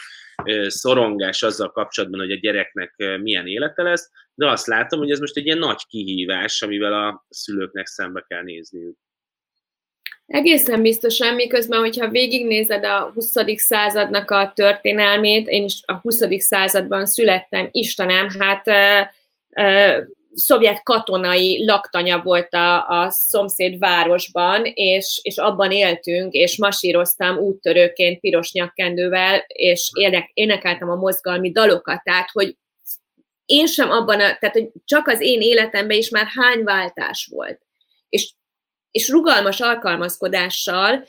szorongás 0.66 1.42
azzal 1.42 1.70
kapcsolatban, 1.70 2.20
hogy 2.20 2.32
a 2.32 2.38
gyereknek 2.38 2.94
milyen 3.20 3.46
élete 3.46 3.82
lesz, 3.82 4.10
de 4.34 4.50
azt 4.50 4.66
látom, 4.66 4.98
hogy 4.98 5.10
ez 5.10 5.20
most 5.20 5.36
egy 5.36 5.46
ilyen 5.46 5.58
nagy 5.58 5.86
kihívás, 5.86 6.62
amivel 6.62 6.92
a 6.92 7.26
szülőknek 7.28 7.86
szembe 7.86 8.24
kell 8.28 8.42
nézniük. 8.42 8.96
Egészen 10.26 10.82
biztosan, 10.82 11.34
miközben, 11.34 11.80
hogyha 11.80 12.08
végignézed 12.08 12.84
a 12.84 13.10
20. 13.14 13.34
századnak 13.56 14.30
a 14.30 14.52
történelmét, 14.54 15.48
én 15.48 15.64
is 15.64 15.80
a 15.86 15.94
20. 15.94 16.22
században 16.38 17.06
születtem, 17.06 17.68
Istenem, 17.70 18.28
hát 18.38 18.66
szovjet 20.34 20.82
katonai 20.82 21.64
laktanya 21.64 22.22
volt 22.22 22.54
a, 22.54 22.88
a 22.88 23.10
szomszéd 23.10 23.78
városban, 23.78 24.64
és, 24.64 25.20
és 25.22 25.36
abban 25.36 25.70
éltünk, 25.70 26.32
és 26.32 26.58
masíroztam 26.58 27.38
úttörőként 27.38 28.20
piros 28.20 28.52
nyakkendővel, 28.52 29.44
és 29.46 29.90
ének, 29.98 30.30
énekeltem 30.34 30.90
a 30.90 30.94
mozgalmi 30.94 31.50
dalokat, 31.50 32.02
tehát, 32.02 32.30
hogy 32.32 32.56
én 33.44 33.66
sem 33.66 33.90
abban, 33.90 34.20
a, 34.20 34.36
tehát 34.38 34.52
hogy 34.52 34.68
csak 34.84 35.06
az 35.06 35.20
én 35.20 35.40
életemben 35.40 35.96
is 35.96 36.10
már 36.10 36.26
hány 36.34 36.64
váltás 36.64 37.28
volt. 37.30 37.67
És, 38.90 39.08
rugalmas 39.08 39.60
alkalmazkodással 39.60 41.04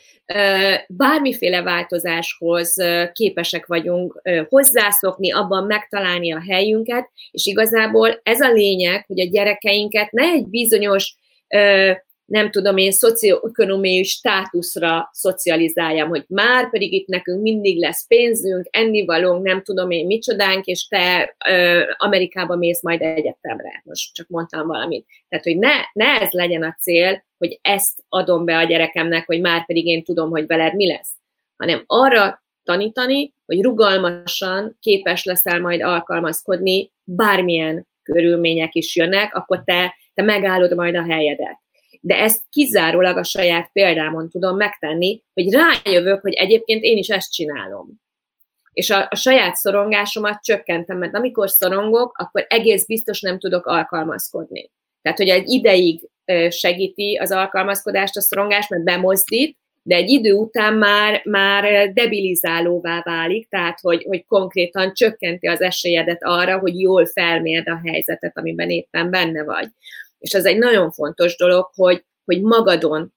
bármiféle 0.87 1.61
változáshoz 1.61 2.75
képesek 3.11 3.65
vagyunk 3.65 4.21
hozzászokni, 4.49 5.31
abban 5.31 5.65
megtalálni 5.65 6.33
a 6.33 6.43
helyünket, 6.49 7.09
és 7.31 7.45
igazából 7.45 8.19
ez 8.23 8.41
a 8.41 8.51
lényeg, 8.51 9.05
hogy 9.07 9.19
a 9.19 9.29
gyerekeinket 9.29 10.11
ne 10.11 10.23
egy 10.23 10.47
bizonyos 10.47 11.15
nem 12.29 12.51
tudom 12.51 12.77
én, 12.77 12.91
szocioekonomiai 12.91 14.03
státuszra 14.03 15.09
szocializáljam, 15.13 16.09
hogy 16.09 16.25
már 16.27 16.69
pedig 16.69 16.93
itt 16.93 17.07
nekünk 17.07 17.41
mindig 17.41 17.79
lesz 17.79 18.07
pénzünk, 18.07 18.67
ennivalónk, 18.69 19.43
nem 19.43 19.63
tudom 19.63 19.91
én 19.91 20.05
micsodánk, 20.05 20.65
és 20.65 20.87
te 20.87 21.35
ö, 21.49 21.81
Amerikába 21.97 22.55
mész 22.55 22.81
majd 22.81 23.01
egyetemre. 23.01 23.81
Most 23.85 24.13
csak 24.13 24.27
mondtam 24.27 24.67
valamit. 24.67 25.05
Tehát, 25.29 25.45
hogy 25.45 25.57
ne, 25.57 25.71
ne 25.93 26.21
ez 26.21 26.31
legyen 26.31 26.63
a 26.63 26.75
cél, 26.81 27.23
hogy 27.37 27.59
ezt 27.61 28.03
adom 28.09 28.45
be 28.45 28.57
a 28.57 28.63
gyerekemnek, 28.63 29.25
hogy 29.25 29.41
már 29.41 29.65
pedig 29.65 29.85
én 29.85 30.03
tudom, 30.03 30.29
hogy 30.29 30.47
veled 30.47 30.75
mi 30.75 30.87
lesz, 30.87 31.13
hanem 31.57 31.83
arra 31.85 32.43
tanítani, 32.63 33.33
hogy 33.45 33.61
rugalmasan 33.61 34.77
képes 34.79 35.23
leszel 35.23 35.59
majd 35.59 35.81
alkalmazkodni, 35.81 36.91
bármilyen 37.03 37.87
körülmények 38.03 38.75
is 38.75 38.95
jönnek, 38.95 39.35
akkor 39.35 39.63
te, 39.63 39.95
te 40.13 40.21
megállod 40.21 40.75
majd 40.75 40.95
a 40.95 41.03
helyedet 41.03 41.67
de 41.99 42.15
ezt 42.15 42.43
kizárólag 42.49 43.17
a 43.17 43.23
saját 43.23 43.69
példámon 43.73 44.29
tudom 44.29 44.55
megtenni, 44.55 45.23
hogy 45.33 45.53
rájövök, 45.53 46.21
hogy 46.21 46.33
egyébként 46.33 46.83
én 46.83 46.97
is 46.97 47.07
ezt 47.07 47.33
csinálom. 47.33 47.87
És 48.71 48.89
a, 48.89 49.07
a 49.09 49.15
saját 49.15 49.55
szorongásomat 49.55 50.43
csökkentem, 50.43 50.97
mert 50.97 51.15
amikor 51.15 51.49
szorongok, 51.49 52.17
akkor 52.17 52.45
egész 52.49 52.85
biztos 52.85 53.21
nem 53.21 53.39
tudok 53.39 53.65
alkalmazkodni. 53.65 54.71
Tehát, 55.01 55.17
hogy 55.17 55.29
egy 55.29 55.49
ideig 55.49 56.09
segíti 56.49 57.15
az 57.15 57.31
alkalmazkodást 57.31 58.17
a 58.17 58.21
szorongás, 58.21 58.67
mert 58.67 58.83
bemozdít, 58.83 59.57
de 59.83 59.95
egy 59.95 60.09
idő 60.09 60.33
után 60.33 60.73
már, 60.73 61.21
már 61.25 61.91
debilizálóvá 61.93 63.01
válik, 63.01 63.49
tehát 63.49 63.79
hogy, 63.79 64.03
hogy 64.03 64.25
konkrétan 64.25 64.93
csökkenti 64.93 65.47
az 65.47 65.61
esélyedet 65.61 66.23
arra, 66.23 66.59
hogy 66.59 66.79
jól 66.79 67.05
felmérd 67.05 67.67
a 67.67 67.81
helyzetet, 67.85 68.37
amiben 68.37 68.69
éppen 68.69 69.09
benne 69.09 69.43
vagy. 69.43 69.67
És 70.19 70.33
ez 70.33 70.45
egy 70.45 70.57
nagyon 70.57 70.91
fontos 70.91 71.37
dolog, 71.37 71.69
hogy, 71.75 72.05
hogy 72.25 72.41
magadon 72.41 73.13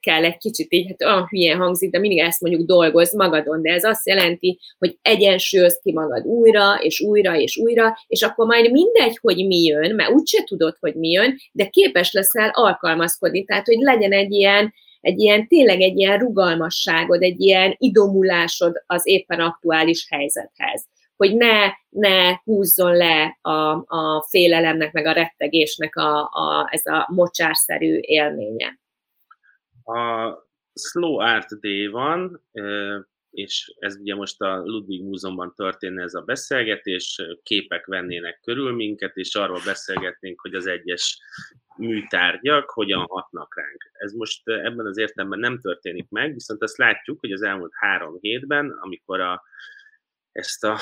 kell 0.00 0.24
egy 0.24 0.36
kicsit 0.36 0.72
így, 0.72 0.86
hát 0.86 1.02
olyan 1.02 1.26
hülyén 1.28 1.56
hangzik, 1.56 1.90
de 1.90 1.98
mindig 1.98 2.18
ezt 2.18 2.40
mondjuk 2.40 2.66
dolgoz 2.66 3.14
magadon, 3.14 3.62
de 3.62 3.72
ez 3.72 3.84
azt 3.84 4.06
jelenti, 4.06 4.58
hogy 4.78 4.98
egyensúlyoz 5.02 5.80
ki 5.82 5.92
magad 5.92 6.26
újra, 6.26 6.78
és 6.80 7.00
újra, 7.00 7.36
és 7.36 7.56
újra, 7.56 7.98
és 8.06 8.22
akkor 8.22 8.46
majd 8.46 8.70
mindegy, 8.70 9.18
hogy 9.20 9.46
mi 9.46 9.62
jön, 9.62 9.94
mert 9.94 10.10
úgyse 10.10 10.42
tudod, 10.44 10.76
hogy 10.80 10.94
mi 10.94 11.10
jön, 11.10 11.36
de 11.52 11.66
képes 11.68 12.12
leszel 12.12 12.50
alkalmazkodni, 12.52 13.44
tehát 13.44 13.66
hogy 13.66 13.78
legyen 13.78 14.12
egy 14.12 14.32
ilyen, 14.32 14.74
egy 15.00 15.20
ilyen, 15.20 15.48
tényleg 15.48 15.80
egy 15.80 15.98
ilyen 15.98 16.18
rugalmasságod, 16.18 17.22
egy 17.22 17.40
ilyen 17.40 17.74
idomulásod 17.78 18.82
az 18.86 19.02
éppen 19.04 19.40
aktuális 19.40 20.06
helyzethez 20.10 20.84
hogy 21.22 21.36
ne, 21.36 21.72
ne 21.88 22.34
húzzon 22.44 22.96
le 22.96 23.38
a, 23.40 23.84
a 23.96 24.26
félelemnek, 24.30 24.92
meg 24.92 25.06
a 25.06 25.12
rettegésnek 25.12 25.96
a, 25.96 26.20
a, 26.22 26.68
ez 26.70 26.86
a 26.86 27.06
mocsárszerű 27.10 27.98
élménye. 28.00 28.78
A 29.84 30.32
Slow 30.74 31.18
Art 31.18 31.60
Day 31.60 31.86
van, 31.86 32.42
és 33.30 33.74
ez 33.78 33.96
ugye 33.96 34.14
most 34.14 34.40
a 34.40 34.62
Ludwig 34.64 35.02
Múzeumban 35.02 35.54
történne 35.56 36.02
ez 36.02 36.14
a 36.14 36.20
beszélgetés, 36.20 37.22
képek 37.42 37.86
vennének 37.86 38.40
körül 38.40 38.72
minket, 38.72 39.16
és 39.16 39.34
arról 39.34 39.60
beszélgetnénk, 39.64 40.40
hogy 40.40 40.54
az 40.54 40.66
egyes 40.66 41.18
műtárgyak 41.76 42.70
hogyan 42.70 43.06
hatnak 43.08 43.56
ránk. 43.56 43.90
Ez 43.92 44.12
most 44.12 44.48
ebben 44.48 44.86
az 44.86 44.98
értelemben 44.98 45.38
nem 45.38 45.60
történik 45.60 46.06
meg, 46.08 46.32
viszont 46.32 46.62
azt 46.62 46.76
látjuk, 46.76 47.20
hogy 47.20 47.32
az 47.32 47.42
elmúlt 47.42 47.72
három 47.74 48.18
hétben, 48.20 48.78
amikor 48.80 49.20
a, 49.20 49.42
ezt 50.32 50.64
a 50.64 50.78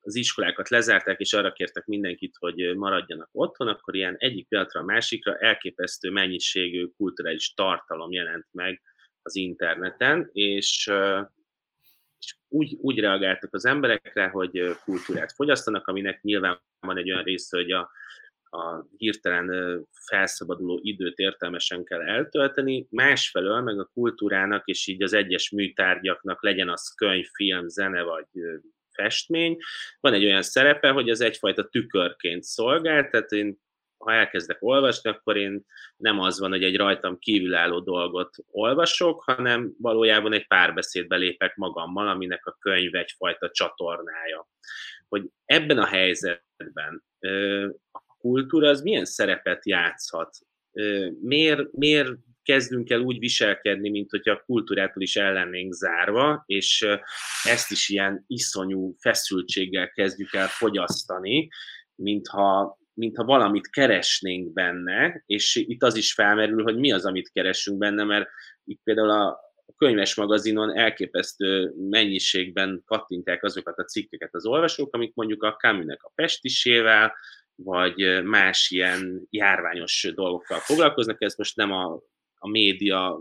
az 0.00 0.14
iskolákat 0.14 0.68
lezárták, 0.68 1.20
és 1.20 1.32
arra 1.32 1.52
kértek 1.52 1.86
mindenkit, 1.86 2.36
hogy 2.38 2.76
maradjanak 2.76 3.28
otthon, 3.32 3.68
akkor 3.68 3.94
ilyen 3.94 4.16
egyik 4.18 4.48
pillanatra 4.48 4.80
a 4.80 4.84
másikra 4.84 5.36
elképesztő 5.36 6.10
mennyiségű 6.10 6.86
kulturális 6.96 7.54
tartalom 7.54 8.12
jelent 8.12 8.46
meg 8.50 8.82
az 9.22 9.36
interneten, 9.36 10.28
és, 10.32 10.92
és 12.18 12.36
úgy, 12.48 12.76
úgy 12.80 12.98
reagáltak 12.98 13.54
az 13.54 13.64
emberekre, 13.64 14.28
hogy 14.28 14.76
kultúrát 14.84 15.32
fogyasztanak, 15.32 15.86
aminek 15.86 16.22
nyilván 16.22 16.60
van 16.80 16.98
egy 16.98 17.10
olyan 17.10 17.24
része, 17.24 17.56
hogy 17.56 17.70
a, 17.70 17.90
a 18.50 18.86
hirtelen 18.96 19.80
felszabaduló 20.06 20.78
időt 20.82 21.18
értelmesen 21.18 21.84
kell 21.84 22.00
eltölteni, 22.00 22.86
másfelől 22.90 23.60
meg 23.60 23.78
a 23.78 23.90
kultúrának 23.92 24.66
és 24.66 24.86
így 24.86 25.02
az 25.02 25.12
egyes 25.12 25.50
műtárgyaknak 25.50 26.42
legyen 26.42 26.68
az 26.68 26.94
könyv, 26.94 27.26
film, 27.34 27.68
zene 27.68 28.02
vagy 28.02 28.26
festmény, 28.92 29.56
van 30.00 30.12
egy 30.12 30.24
olyan 30.24 30.42
szerepe, 30.42 30.90
hogy 30.90 31.10
az 31.10 31.20
egyfajta 31.20 31.68
tükörként 31.68 32.42
szolgál, 32.42 33.08
tehát 33.08 33.30
én 33.30 33.58
ha 34.04 34.12
elkezdek 34.12 34.56
olvasni, 34.60 35.10
akkor 35.10 35.36
én 35.36 35.64
nem 35.96 36.20
az 36.20 36.38
van, 36.38 36.50
hogy 36.50 36.64
egy 36.64 36.76
rajtam 36.76 37.18
kívülálló 37.18 37.80
dolgot 37.80 38.36
olvasok, 38.50 39.22
hanem 39.22 39.74
valójában 39.78 40.32
egy 40.32 40.46
párbeszédbe 40.46 41.16
lépek 41.16 41.56
magammal, 41.56 42.08
aminek 42.08 42.46
a 42.46 42.56
könyv 42.60 42.94
egyfajta 42.94 43.50
csatornája. 43.50 44.48
Hogy 45.08 45.30
ebben 45.44 45.78
a 45.78 45.86
helyzetben 45.86 47.04
kultúra 48.20 48.68
az 48.68 48.82
milyen 48.82 49.04
szerepet 49.04 49.66
játszhat? 49.66 50.36
Miért, 51.20 51.72
miért 51.72 52.10
kezdünk 52.42 52.90
el 52.90 53.00
úgy 53.00 53.18
viselkedni, 53.18 53.90
mint 53.90 54.10
hogyha 54.10 54.32
a 54.32 54.42
kultúrától 54.46 55.02
is 55.02 55.16
ellennénk 55.16 55.72
zárva, 55.72 56.42
és 56.46 56.86
ezt 57.44 57.70
is 57.70 57.88
ilyen 57.88 58.24
iszonyú 58.26 58.94
feszültséggel 58.98 59.88
kezdjük 59.88 60.34
el 60.34 60.48
fogyasztani, 60.48 61.48
mintha, 61.94 62.78
mintha 62.94 63.24
valamit 63.24 63.70
keresnénk 63.70 64.52
benne, 64.52 65.22
és 65.26 65.56
itt 65.56 65.82
az 65.82 65.96
is 65.96 66.12
felmerül, 66.12 66.62
hogy 66.62 66.76
mi 66.76 66.92
az, 66.92 67.04
amit 67.04 67.30
keresünk 67.32 67.78
benne, 67.78 68.04
mert 68.04 68.28
itt 68.64 68.80
például 68.84 69.10
a, 69.10 69.26
a 69.66 69.74
könyves 69.76 70.14
magazinon 70.14 70.76
elképesztő 70.76 71.72
mennyiségben 71.76 72.82
kattintják 72.84 73.42
azokat 73.42 73.78
a 73.78 73.84
cikkeket 73.84 74.34
az 74.34 74.46
olvasók, 74.46 74.94
amik 74.94 75.14
mondjuk 75.14 75.42
a 75.42 75.56
Camus-nek 75.56 76.02
a 76.02 76.12
festisével, 76.14 77.12
vagy 77.64 78.22
más 78.24 78.70
ilyen 78.70 79.26
járványos 79.30 80.08
dolgokkal 80.14 80.58
foglalkoznak, 80.58 81.22
ez 81.22 81.34
most 81.36 81.56
nem 81.56 81.72
a, 81.72 82.00
a 82.38 82.48
média 82.48 83.20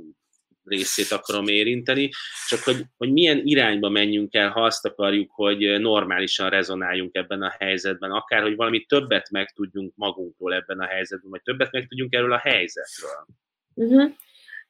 részét 0.64 1.12
akarom 1.12 1.48
érinteni, 1.48 2.10
csak 2.48 2.60
hogy, 2.60 2.84
hogy 2.98 3.12
milyen 3.12 3.42
irányba 3.44 3.90
menjünk 3.90 4.34
el, 4.34 4.50
ha 4.50 4.64
azt 4.64 4.86
akarjuk, 4.86 5.32
hogy 5.32 5.80
normálisan 5.80 6.50
rezonáljunk 6.50 7.16
ebben 7.16 7.42
a 7.42 7.56
helyzetben, 7.60 8.12
akár, 8.12 8.42
hogy 8.42 8.56
valami 8.56 8.86
többet 8.86 9.30
megtudjunk 9.30 9.94
magunkról 9.96 10.54
ebben 10.54 10.80
a 10.80 10.86
helyzetben, 10.86 11.30
vagy 11.30 11.42
többet 11.42 11.72
megtudjunk 11.72 12.14
erről 12.14 12.34
a 12.34 12.38
helyzetről. 12.38 13.26
Uh-huh. 13.74 14.12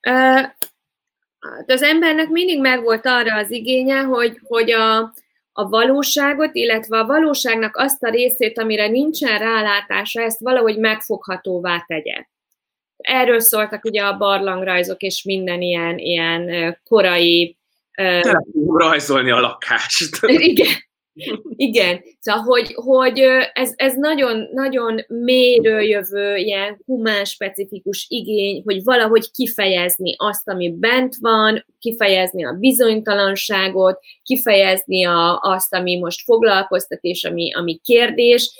Uh, 0.09 0.45
az 1.65 1.81
embernek 1.81 2.29
mindig 2.29 2.59
megvolt 2.59 3.05
arra 3.05 3.35
az 3.35 3.51
igénye, 3.51 4.01
hogy, 4.01 4.39
hogy 4.43 4.71
a, 4.71 5.13
a 5.59 5.69
valóságot, 5.69 6.55
illetve 6.55 6.97
a 6.97 7.05
valóságnak 7.05 7.77
azt 7.77 8.03
a 8.03 8.09
részét, 8.09 8.59
amire 8.59 8.87
nincsen 8.87 9.39
rálátása, 9.39 10.21
ezt 10.21 10.39
valahogy 10.39 10.77
megfoghatóvá 10.77 11.83
tegye. 11.87 12.25
Erről 12.97 13.39
szóltak 13.39 13.85
ugye 13.85 14.01
a 14.01 14.17
barlangrajzok 14.17 15.01
és 15.01 15.23
minden 15.23 15.61
ilyen, 15.61 15.97
ilyen 15.97 16.77
korai... 16.83 17.57
Uh, 18.01 18.31
rajzolni 18.77 19.31
a 19.31 19.39
lakást. 19.39 20.25
Igen, 20.27 20.67
igen, 21.55 22.01
szóval, 22.19 22.41
hogy, 22.41 22.73
hogy 22.73 23.19
ez, 23.53 23.73
ez 23.75 23.95
nagyon, 23.95 24.47
nagyon 24.51 25.05
mélyről 25.07 25.81
jövő, 25.81 26.35
ilyen 26.35 26.81
humán 26.85 27.25
specifikus 27.25 28.05
igény, 28.09 28.61
hogy 28.65 28.83
valahogy 28.83 29.31
kifejezni 29.31 30.15
azt, 30.17 30.49
ami 30.49 30.71
bent 30.71 31.15
van, 31.19 31.65
kifejezni 31.79 32.45
a 32.45 32.53
bizonytalanságot, 32.59 33.99
kifejezni 34.23 35.05
a, 35.05 35.39
azt, 35.41 35.73
ami 35.73 35.97
most 35.97 36.23
foglalkoztat, 36.23 36.99
és 37.01 37.23
ami, 37.23 37.53
ami 37.53 37.79
kérdés. 37.83 38.51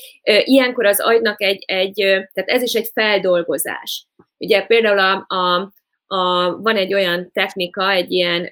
Ilyenkor 0.44 0.86
az 0.86 1.00
agynak 1.02 1.42
egy, 1.42 1.64
egy, 1.68 1.94
tehát 2.34 2.50
ez 2.50 2.62
is 2.62 2.74
egy 2.74 2.90
feldolgozás. 2.94 4.08
Ugye 4.38 4.62
például 4.66 5.00
a, 5.00 5.36
a, 5.36 5.72
a, 6.16 6.52
van 6.62 6.76
egy 6.76 6.94
olyan 6.94 7.32
technika, 7.34 7.92
egy 7.92 8.12
ilyen 8.12 8.50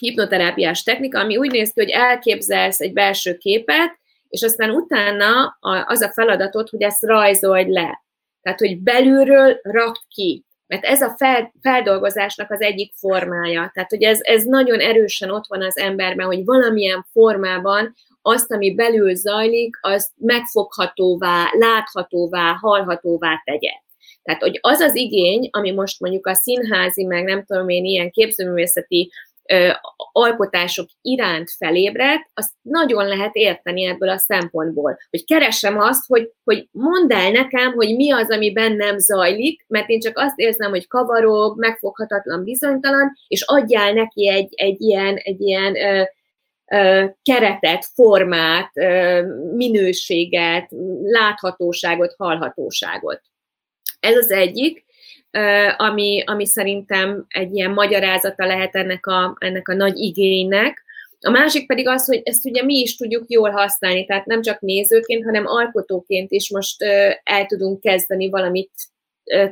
hipnoterápiás 0.00 0.82
technika, 0.82 1.20
ami 1.20 1.36
úgy 1.36 1.50
néz 1.50 1.72
ki, 1.72 1.80
hogy 1.80 1.90
elképzelsz 1.90 2.80
egy 2.80 2.92
belső 2.92 3.36
képet, 3.36 3.98
és 4.28 4.42
aztán 4.42 4.70
utána 4.70 5.58
az 5.86 6.00
a 6.00 6.12
feladatod, 6.12 6.68
hogy 6.68 6.82
ezt 6.82 7.02
rajzold 7.02 7.68
le. 7.68 8.04
Tehát, 8.42 8.58
hogy 8.58 8.78
belülről 8.78 9.60
rakd 9.62 10.00
ki. 10.08 10.44
Mert 10.66 10.84
ez 10.84 11.02
a 11.02 11.14
fel, 11.16 11.52
feldolgozásnak 11.62 12.50
az 12.50 12.60
egyik 12.60 12.92
formája. 12.96 13.70
Tehát, 13.74 13.90
hogy 13.90 14.02
ez, 14.02 14.18
ez 14.22 14.44
nagyon 14.44 14.80
erősen 14.80 15.30
ott 15.30 15.46
van 15.46 15.62
az 15.62 15.78
emberben, 15.78 16.26
hogy 16.26 16.44
valamilyen 16.44 17.06
formában 17.12 17.94
azt, 18.22 18.52
ami 18.52 18.74
belül 18.74 19.14
zajlik, 19.14 19.76
az 19.80 20.10
megfoghatóvá, 20.16 21.50
láthatóvá, 21.58 22.56
hallhatóvá 22.60 23.42
tegye. 23.44 23.72
Tehát, 24.22 24.40
hogy 24.42 24.58
az 24.60 24.80
az 24.80 24.94
igény, 24.94 25.48
ami 25.50 25.70
most 25.70 26.00
mondjuk 26.00 26.26
a 26.26 26.34
színházi, 26.34 27.04
meg 27.04 27.24
nem 27.24 27.44
tudom 27.44 27.68
én, 27.68 27.84
ilyen 27.84 28.10
képzőművészeti 28.10 29.12
alkotások 30.12 30.88
iránt 31.02 31.50
felébredt, 31.50 32.30
azt 32.34 32.52
nagyon 32.62 33.06
lehet 33.06 33.34
érteni 33.34 33.84
ebből 33.84 34.08
a 34.08 34.18
szempontból. 34.18 34.98
Hogy 35.10 35.24
keresem 35.24 35.78
azt, 35.78 36.06
hogy, 36.06 36.32
hogy 36.44 36.68
mondd 36.70 37.12
el 37.12 37.30
nekem, 37.30 37.72
hogy 37.72 37.96
mi 37.96 38.12
az, 38.12 38.30
ami 38.30 38.52
bennem 38.52 38.98
zajlik, 38.98 39.64
mert 39.68 39.88
én 39.88 40.00
csak 40.00 40.18
azt 40.18 40.38
érzem, 40.38 40.70
hogy 40.70 40.88
kavarog, 40.88 41.58
megfoghatatlan, 41.58 42.44
bizonytalan, 42.44 43.12
és 43.28 43.42
adjál 43.46 43.92
neki 43.92 44.28
egy, 44.28 44.52
egy 44.54 44.80
ilyen, 44.80 45.16
egy 45.16 45.40
ilyen 45.40 45.76
ö, 45.76 46.02
ö, 46.76 47.04
keretet, 47.22 47.84
formát, 47.94 48.70
ö, 48.74 49.22
minőséget, 49.54 50.68
láthatóságot, 51.02 52.14
hallhatóságot. 52.18 53.20
Ez 54.00 54.16
az 54.16 54.30
egyik 54.30 54.84
ami, 55.76 56.22
ami 56.26 56.46
szerintem 56.46 57.24
egy 57.28 57.54
ilyen 57.54 57.70
magyarázata 57.70 58.46
lehet 58.46 58.74
ennek 58.74 59.06
a, 59.06 59.36
ennek 59.38 59.68
a 59.68 59.74
nagy 59.74 59.98
igénynek. 59.98 60.84
A 61.20 61.30
másik 61.30 61.66
pedig 61.66 61.88
az, 61.88 62.06
hogy 62.06 62.20
ezt 62.24 62.46
ugye 62.46 62.64
mi 62.64 62.78
is 62.78 62.96
tudjuk 62.96 63.24
jól 63.26 63.50
használni, 63.50 64.06
tehát 64.06 64.26
nem 64.26 64.42
csak 64.42 64.60
nézőként, 64.60 65.24
hanem 65.24 65.46
alkotóként 65.46 66.30
is 66.30 66.50
most 66.50 66.82
el 67.22 67.46
tudunk 67.46 67.80
kezdeni 67.80 68.28
valamit 68.30 68.70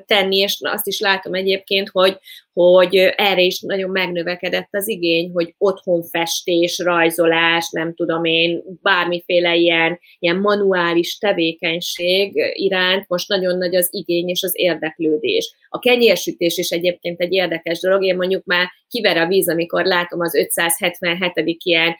tenni, 0.06 0.36
és 0.36 0.58
azt 0.60 0.86
is 0.86 1.00
látom 1.00 1.34
egyébként, 1.34 1.88
hogy, 1.88 2.18
hogy 2.52 2.96
erre 3.16 3.40
is 3.40 3.60
nagyon 3.60 3.90
megnövekedett 3.90 4.68
az 4.70 4.88
igény, 4.88 5.30
hogy 5.32 5.54
otthon 5.58 6.02
festés, 6.02 6.78
rajzolás, 6.78 7.68
nem 7.70 7.94
tudom 7.94 8.24
én, 8.24 8.62
bármiféle 8.82 9.56
ilyen, 9.56 9.98
ilyen 10.18 10.36
manuális 10.36 11.18
tevékenység 11.18 12.32
iránt 12.52 13.08
most 13.08 13.28
nagyon 13.28 13.58
nagy 13.58 13.76
az 13.76 13.88
igény 13.90 14.28
és 14.28 14.42
az 14.42 14.52
érdeklődés. 14.54 15.54
A 15.68 15.78
kenyérsütés 15.78 16.56
is 16.56 16.70
egyébként 16.70 17.20
egy 17.20 17.32
érdekes 17.32 17.80
dolog, 17.80 18.04
én 18.04 18.16
mondjuk 18.16 18.44
már 18.44 18.68
kiver 18.88 19.16
a 19.16 19.26
víz, 19.26 19.48
amikor 19.48 19.84
látom 19.84 20.20
az 20.20 20.34
577. 20.34 21.56
ilyen 21.62 21.96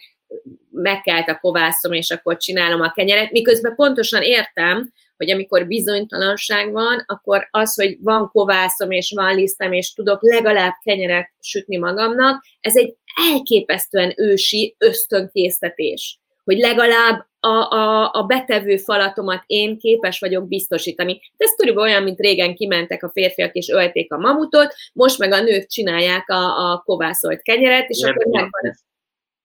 megkelt 0.71 1.29
a 1.29 1.39
kovászom, 1.39 1.93
és 1.93 2.11
akkor 2.11 2.37
csinálom 2.37 2.81
a 2.81 2.93
kenyeret, 2.93 3.31
miközben 3.31 3.75
pontosan 3.75 4.23
értem, 4.23 4.93
hogy 5.19 5.31
amikor 5.31 5.67
bizonytalanság 5.67 6.73
van, 6.73 7.03
akkor 7.07 7.49
az, 7.51 7.75
hogy 7.75 7.97
van 8.01 8.29
kovászom 8.29 8.91
és 8.91 9.13
van 9.15 9.35
lisztem, 9.35 9.73
és 9.73 9.93
tudok 9.93 10.19
legalább 10.23 10.75
kenyeret 10.83 11.31
sütni 11.41 11.77
magamnak, 11.77 12.45
ez 12.61 12.77
egy 12.77 12.97
elképesztően 13.31 14.13
ősi 14.17 14.75
ösztönkésztetés, 14.79 16.19
hogy 16.45 16.59
legalább 16.59 17.27
a, 17.41 17.49
a, 17.49 18.11
a 18.13 18.23
betevő 18.23 18.77
falatomat 18.77 19.43
én 19.47 19.79
képes 19.79 20.19
vagyok 20.19 20.49
biztosítani. 20.49 21.21
Ez 21.37 21.55
körülbelül 21.57 21.91
olyan, 21.91 22.03
mint 22.03 22.21
régen 22.21 22.55
kimentek 22.55 23.03
a 23.03 23.11
férfiak 23.11 23.53
és 23.53 23.69
ölték 23.69 24.13
a 24.13 24.19
mamutot, 24.19 24.75
most 24.93 25.19
meg 25.19 25.33
a 25.33 25.41
nők 25.41 25.67
csinálják 25.67 26.29
a, 26.31 26.73
a 26.73 26.83
kovászolt 26.85 27.43
kenyeret, 27.43 27.89
és 27.89 28.03
akkor 28.03 28.27
megvan. 28.27 28.79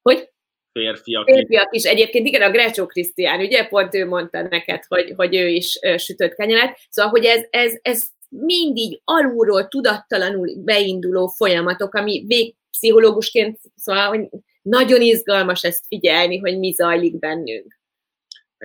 Hogy? 0.02 0.33
Férfiak. 0.74 1.26
Férfiak 1.26 1.76
is. 1.76 1.84
Egyébként 1.84 2.28
igen, 2.28 2.42
a 2.42 2.52
Grecsó 2.52 2.86
Krisztián, 2.86 3.40
ugye 3.40 3.68
pont 3.68 3.96
ő 3.96 4.06
mondta 4.06 4.42
neked, 4.42 4.84
hogy, 4.88 5.14
hogy 5.16 5.36
ő 5.36 5.48
is 5.48 5.80
sütött 5.98 6.34
kenyeret. 6.34 6.80
Szóval, 6.90 7.12
hogy 7.12 7.26
ez, 7.26 7.42
ez, 7.50 7.74
ez 7.82 8.08
mindig 8.30 9.02
alulról 9.04 9.68
tudattalanul 9.68 10.54
beinduló 10.58 11.28
folyamatok, 11.28 11.94
ami 11.94 12.24
végpszichológusként, 12.28 13.60
szóval, 13.76 14.08
hogy 14.08 14.28
nagyon 14.62 15.02
izgalmas 15.02 15.64
ezt 15.64 15.86
figyelni, 15.88 16.38
hogy 16.38 16.60
mi 16.60 16.72
zajlik 16.72 17.20
bennünk. 17.20 17.82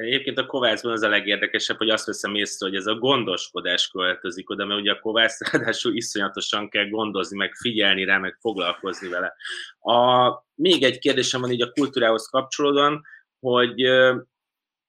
Egyébként 0.00 0.38
a 0.38 0.46
kovászban 0.46 0.92
az 0.92 1.02
a 1.02 1.08
legérdekesebb, 1.08 1.76
hogy 1.76 1.90
azt 1.90 2.06
veszem 2.06 2.34
észre, 2.34 2.66
hogy 2.66 2.76
ez 2.76 2.86
a 2.86 2.94
gondoskodás 2.94 3.88
költözik 3.88 4.50
oda, 4.50 4.66
mert 4.66 4.80
ugye 4.80 4.92
a 4.92 5.00
kovász 5.00 5.40
ráadásul 5.52 5.94
iszonyatosan 5.94 6.68
kell 6.68 6.88
gondozni, 6.88 7.36
meg 7.36 7.54
figyelni 7.54 8.04
rá, 8.04 8.18
meg 8.18 8.36
foglalkozni 8.40 9.08
vele. 9.08 9.34
A, 9.80 10.28
még 10.54 10.82
egy 10.82 10.98
kérdésem 10.98 11.40
van 11.40 11.50
így 11.50 11.62
a 11.62 11.70
kultúrához 11.70 12.26
kapcsolódóan, 12.26 13.02
hogy 13.40 13.80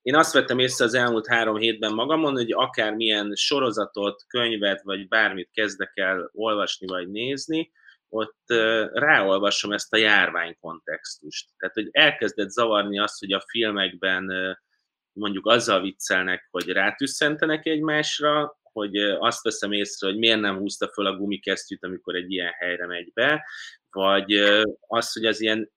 én 0.01 0.15
azt 0.15 0.33
vettem 0.33 0.59
észre 0.59 0.85
az 0.85 0.93
elmúlt 0.93 1.27
három 1.27 1.57
hétben 1.57 1.93
magamon, 1.93 2.33
hogy 2.33 2.51
akármilyen 2.51 3.31
sorozatot, 3.35 4.23
könyvet, 4.27 4.81
vagy 4.81 5.07
bármit 5.07 5.49
kezdek 5.53 5.91
el 5.95 6.29
olvasni 6.33 6.87
vagy 6.87 7.09
nézni, 7.09 7.71
ott 8.09 8.43
ráolvasom 8.93 9.71
ezt 9.71 9.93
a 9.93 9.97
járvány 9.97 10.57
kontextust. 10.59 11.49
Tehát, 11.57 11.75
hogy 11.75 11.87
elkezdett 11.91 12.49
zavarni 12.49 12.99
azt, 12.99 13.19
hogy 13.19 13.31
a 13.31 13.43
filmekben 13.47 14.57
mondjuk 15.19 15.47
azzal 15.47 15.81
viccelnek, 15.81 16.47
hogy 16.51 16.67
rátüsszentenek 16.67 17.65
egymásra, 17.65 18.59
hogy 18.63 18.97
azt 18.97 19.43
veszem 19.43 19.71
észre, 19.71 20.07
hogy 20.07 20.17
miért 20.17 20.39
nem 20.39 20.57
húzta 20.57 20.87
föl 20.87 21.05
a 21.05 21.15
gumikesztyűt, 21.15 21.83
amikor 21.83 22.15
egy 22.15 22.31
ilyen 22.31 22.51
helyre 22.57 22.85
megy 22.85 23.13
be, 23.13 23.45
vagy 23.89 24.33
az, 24.87 25.13
hogy 25.13 25.25
az 25.25 25.41
ilyen 25.41 25.71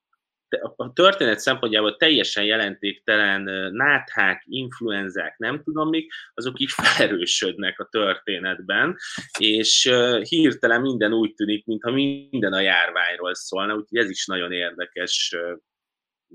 a 0.77 0.93
történet 0.93 1.39
szempontjából 1.39 1.97
teljesen 1.97 2.45
jelentéktelen 2.45 3.73
náthák, 3.73 4.43
influenzák, 4.47 5.39
nem 5.39 5.63
tudom 5.63 5.89
mik, 5.89 6.13
azok 6.35 6.61
így 6.61 6.71
felerősödnek 6.71 7.79
a 7.79 7.89
történetben, 7.91 8.97
és 9.39 9.93
hirtelen 10.29 10.81
minden 10.81 11.13
úgy 11.13 11.35
tűnik, 11.35 11.67
mintha 11.67 11.91
minden 11.91 12.53
a 12.53 12.61
járványról 12.61 13.35
szólna, 13.35 13.75
úgyhogy 13.75 13.99
ez 13.99 14.11
is 14.11 14.27
nagyon 14.27 14.53
érdekes 14.53 15.37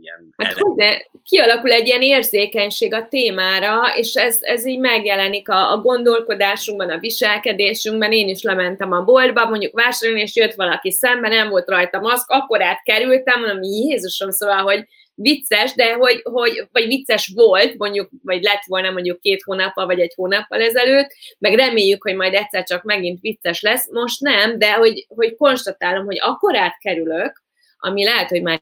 ilyen... 0.02 0.34
Hát 0.38 0.54
hogy 0.54 0.76
de 0.76 1.08
kialakul 1.24 1.72
egy 1.72 1.88
ilyen 1.88 2.02
érzékenység 2.02 2.94
a 2.94 3.08
témára, 3.08 3.96
és 3.96 4.14
ez, 4.14 4.38
ez 4.42 4.66
így 4.66 4.80
megjelenik 4.80 5.50
a, 5.50 5.72
a 5.72 5.78
gondolkodásunkban, 5.78 6.90
a 6.90 7.00
viselkedésünkben. 7.00 8.12
Én 8.12 8.28
is 8.28 8.42
lementem 8.42 8.92
a 8.92 9.04
boltba, 9.04 9.50
mondjuk 9.50 9.74
vásárolni, 9.74 10.22
és 10.22 10.36
jött 10.36 10.54
valaki 10.54 10.92
szemben, 10.92 11.32
nem 11.32 11.50
volt 11.50 11.70
rajta 11.70 12.00
maszk, 12.00 12.30
akkor 12.30 12.62
átkerültem, 12.62 13.40
mondom, 13.40 13.62
Jézusom, 13.62 14.32
szóval, 14.32 14.62
hogy 14.62 14.88
vicces, 15.20 15.74
de 15.74 15.94
hogy, 15.94 16.22
hogy 16.24 16.68
vagy 16.72 16.88
vicces 16.88 17.32
volt, 17.36 17.78
mondjuk, 17.78 18.10
vagy 18.24 18.42
lett 18.42 18.64
volna 18.66 18.92
mondjuk 18.92 19.20
két 19.20 19.44
hónappal, 19.44 19.86
vagy 19.86 20.00
egy 20.00 20.14
hónappal 20.16 20.62
ezelőtt, 20.62 21.10
meg 21.40 21.54
reméljük, 21.54 22.04
hogy 22.04 22.16
majd 22.16 22.34
egyszer 22.34 22.64
csak 22.64 22.84
megint 22.84 23.22
vicces 23.22 23.62
lesz, 23.62 23.92
most 23.92 24.22
nem, 24.22 24.60
de 24.60 24.74
hogy, 24.74 25.06
hogy 25.16 25.36
konstatálom, 25.36 26.06
hogy 26.06 26.18
akkor 26.22 26.58
átkerülök, 26.58 27.44
ami 27.78 28.04
lehet, 28.04 28.30
hogy 28.30 28.42
már 28.42 28.62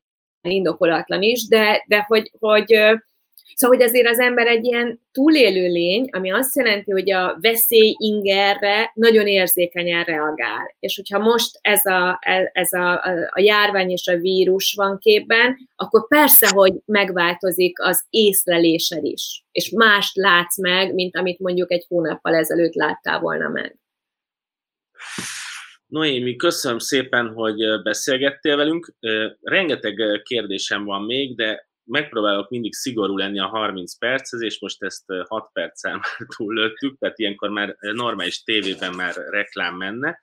indokolatlan 0.51 1.21
is, 1.21 1.47
de, 1.47 1.83
de 1.87 2.05
hogy, 2.07 2.31
hogy 2.39 2.75
Szóval, 3.55 3.77
hogy 3.77 3.85
azért 3.85 4.07
az 4.07 4.19
ember 4.19 4.47
egy 4.47 4.65
ilyen 4.65 4.99
túlélő 5.11 5.67
lény, 5.67 6.09
ami 6.11 6.31
azt 6.31 6.55
jelenti, 6.55 6.91
hogy 6.91 7.11
a 7.11 7.37
veszély 7.41 7.95
ingerre 7.97 8.91
nagyon 8.93 9.27
érzékenyen 9.27 10.03
reagál. 10.03 10.75
És 10.79 10.95
hogyha 10.95 11.19
most 11.19 11.57
ez 11.61 11.85
a, 11.85 12.19
ez 12.51 12.73
a, 12.73 12.93
a 13.29 13.39
járvány 13.39 13.89
és 13.89 14.07
a 14.07 14.17
vírus 14.17 14.73
van 14.73 14.97
képben, 14.97 15.57
akkor 15.75 16.07
persze, 16.07 16.49
hogy 16.53 16.73
megváltozik 16.85 17.81
az 17.81 18.05
észlelésed 18.09 19.03
is. 19.03 19.43
És 19.51 19.69
mást 19.69 20.15
látsz 20.15 20.59
meg, 20.59 20.93
mint 20.93 21.17
amit 21.17 21.39
mondjuk 21.39 21.71
egy 21.71 21.85
hónappal 21.87 22.35
ezelőtt 22.35 22.73
láttál 22.73 23.19
volna 23.19 23.49
meg. 23.49 23.75
Noémi, 25.88 26.36
köszönöm 26.36 26.79
szépen, 26.79 27.33
hogy 27.33 27.81
beszélgettél 27.83 28.55
velünk. 28.55 28.93
Rengeteg 29.41 30.21
kérdésem 30.23 30.83
van 30.83 31.03
még, 31.03 31.36
de 31.36 31.69
megpróbálok 31.83 32.49
mindig 32.49 32.73
szigorú 32.73 33.17
lenni 33.17 33.39
a 33.39 33.47
30 33.47 33.97
perchez, 33.97 34.41
és 34.41 34.59
most 34.59 34.83
ezt 34.83 35.03
6 35.27 35.49
perccel 35.53 35.91
már 35.91 36.27
túllöttük, 36.38 36.97
tehát 36.97 37.19
ilyenkor 37.19 37.49
már 37.49 37.77
normális 37.79 38.43
tévében 38.43 38.93
már 38.93 39.15
reklám 39.15 39.75
menne. 39.75 40.21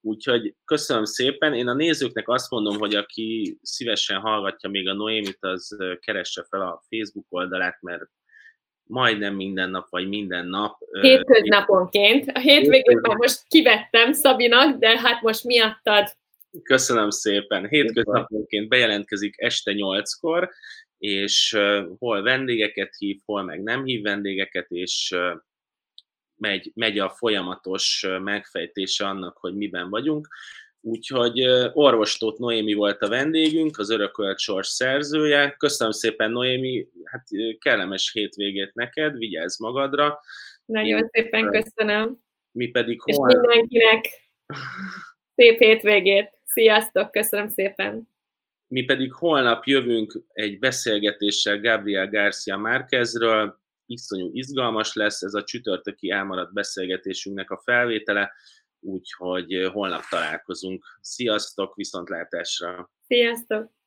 Úgyhogy 0.00 0.54
köszönöm 0.64 1.04
szépen. 1.04 1.54
Én 1.54 1.68
a 1.68 1.74
nézőknek 1.74 2.28
azt 2.28 2.50
mondom, 2.50 2.78
hogy 2.78 2.94
aki 2.94 3.58
szívesen 3.62 4.20
hallgatja 4.20 4.70
még 4.70 4.88
a 4.88 4.94
Noémit, 4.94 5.38
az 5.40 5.76
keresse 6.00 6.46
fel 6.48 6.60
a 6.60 6.82
Facebook 6.88 7.26
oldalát, 7.28 7.80
mert 7.80 8.10
majdnem 8.88 9.34
minden 9.34 9.70
nap, 9.70 9.88
vagy 9.90 10.08
minden 10.08 10.46
nap. 10.46 10.78
Hétköznaponként. 11.00 12.30
A 12.34 12.38
hétvégén 12.38 12.98
már 13.02 13.16
most 13.16 13.42
kivettem 13.48 14.12
Szabinak, 14.12 14.78
de 14.78 14.98
hát 14.98 15.22
most 15.22 15.44
miattad. 15.44 16.16
Köszönöm 16.62 17.10
szépen. 17.10 17.68
Hétköznaponként 17.68 18.68
bejelentkezik 18.68 19.34
este 19.36 19.72
nyolckor, 19.72 20.50
és 20.98 21.58
hol 21.98 22.22
vendégeket 22.22 22.94
hív, 22.98 23.20
hol 23.24 23.42
meg 23.42 23.62
nem 23.62 23.84
hív 23.84 24.02
vendégeket, 24.02 24.70
és 24.70 25.16
megy, 26.36 26.70
megy 26.74 26.98
a 26.98 27.08
folyamatos 27.08 28.06
megfejtése 28.22 29.06
annak, 29.06 29.36
hogy 29.36 29.54
miben 29.54 29.90
vagyunk. 29.90 30.28
Úgyhogy 30.80 31.40
Orvostót 31.72 32.38
Noémi 32.38 32.74
volt 32.74 33.02
a 33.02 33.08
vendégünk, 33.08 33.78
az 33.78 33.90
Örökölt 33.90 34.38
Sors 34.38 34.68
szerzője. 34.68 35.54
Köszönöm 35.58 35.92
szépen, 35.92 36.30
Noémi, 36.30 36.88
hát 37.04 37.26
kellemes 37.58 38.12
hétvégét 38.12 38.74
neked, 38.74 39.18
vigyázz 39.18 39.60
magadra. 39.60 40.20
Nagyon 40.64 40.98
Én, 40.98 41.08
szépen 41.12 41.50
köszönöm. 41.50 42.18
Mi 42.50 42.66
pedig 42.66 43.00
És 43.04 43.16
hol... 43.16 43.26
mindenkinek 43.26 44.06
szép 45.34 45.58
hétvégét. 45.58 46.30
Sziasztok, 46.44 47.10
köszönöm 47.10 47.48
szépen. 47.48 48.08
Mi 48.66 48.84
pedig 48.84 49.12
holnap 49.12 49.64
jövünk 49.64 50.22
egy 50.32 50.58
beszélgetéssel 50.58 51.60
Gabriel 51.60 52.08
Garcia 52.08 52.56
Márquezről, 52.56 53.60
iszonyú 53.86 54.30
izgalmas 54.32 54.94
lesz, 54.94 55.22
ez 55.22 55.34
a 55.34 55.44
csütörtöki 55.44 56.10
elmaradt 56.10 56.52
beszélgetésünknek 56.52 57.50
a 57.50 57.60
felvétele 57.64 58.32
úgyhogy 58.80 59.70
holnap 59.72 60.02
találkozunk. 60.10 60.84
Sziasztok, 61.00 61.74
viszontlátásra! 61.74 62.90
Sziasztok! 63.06 63.77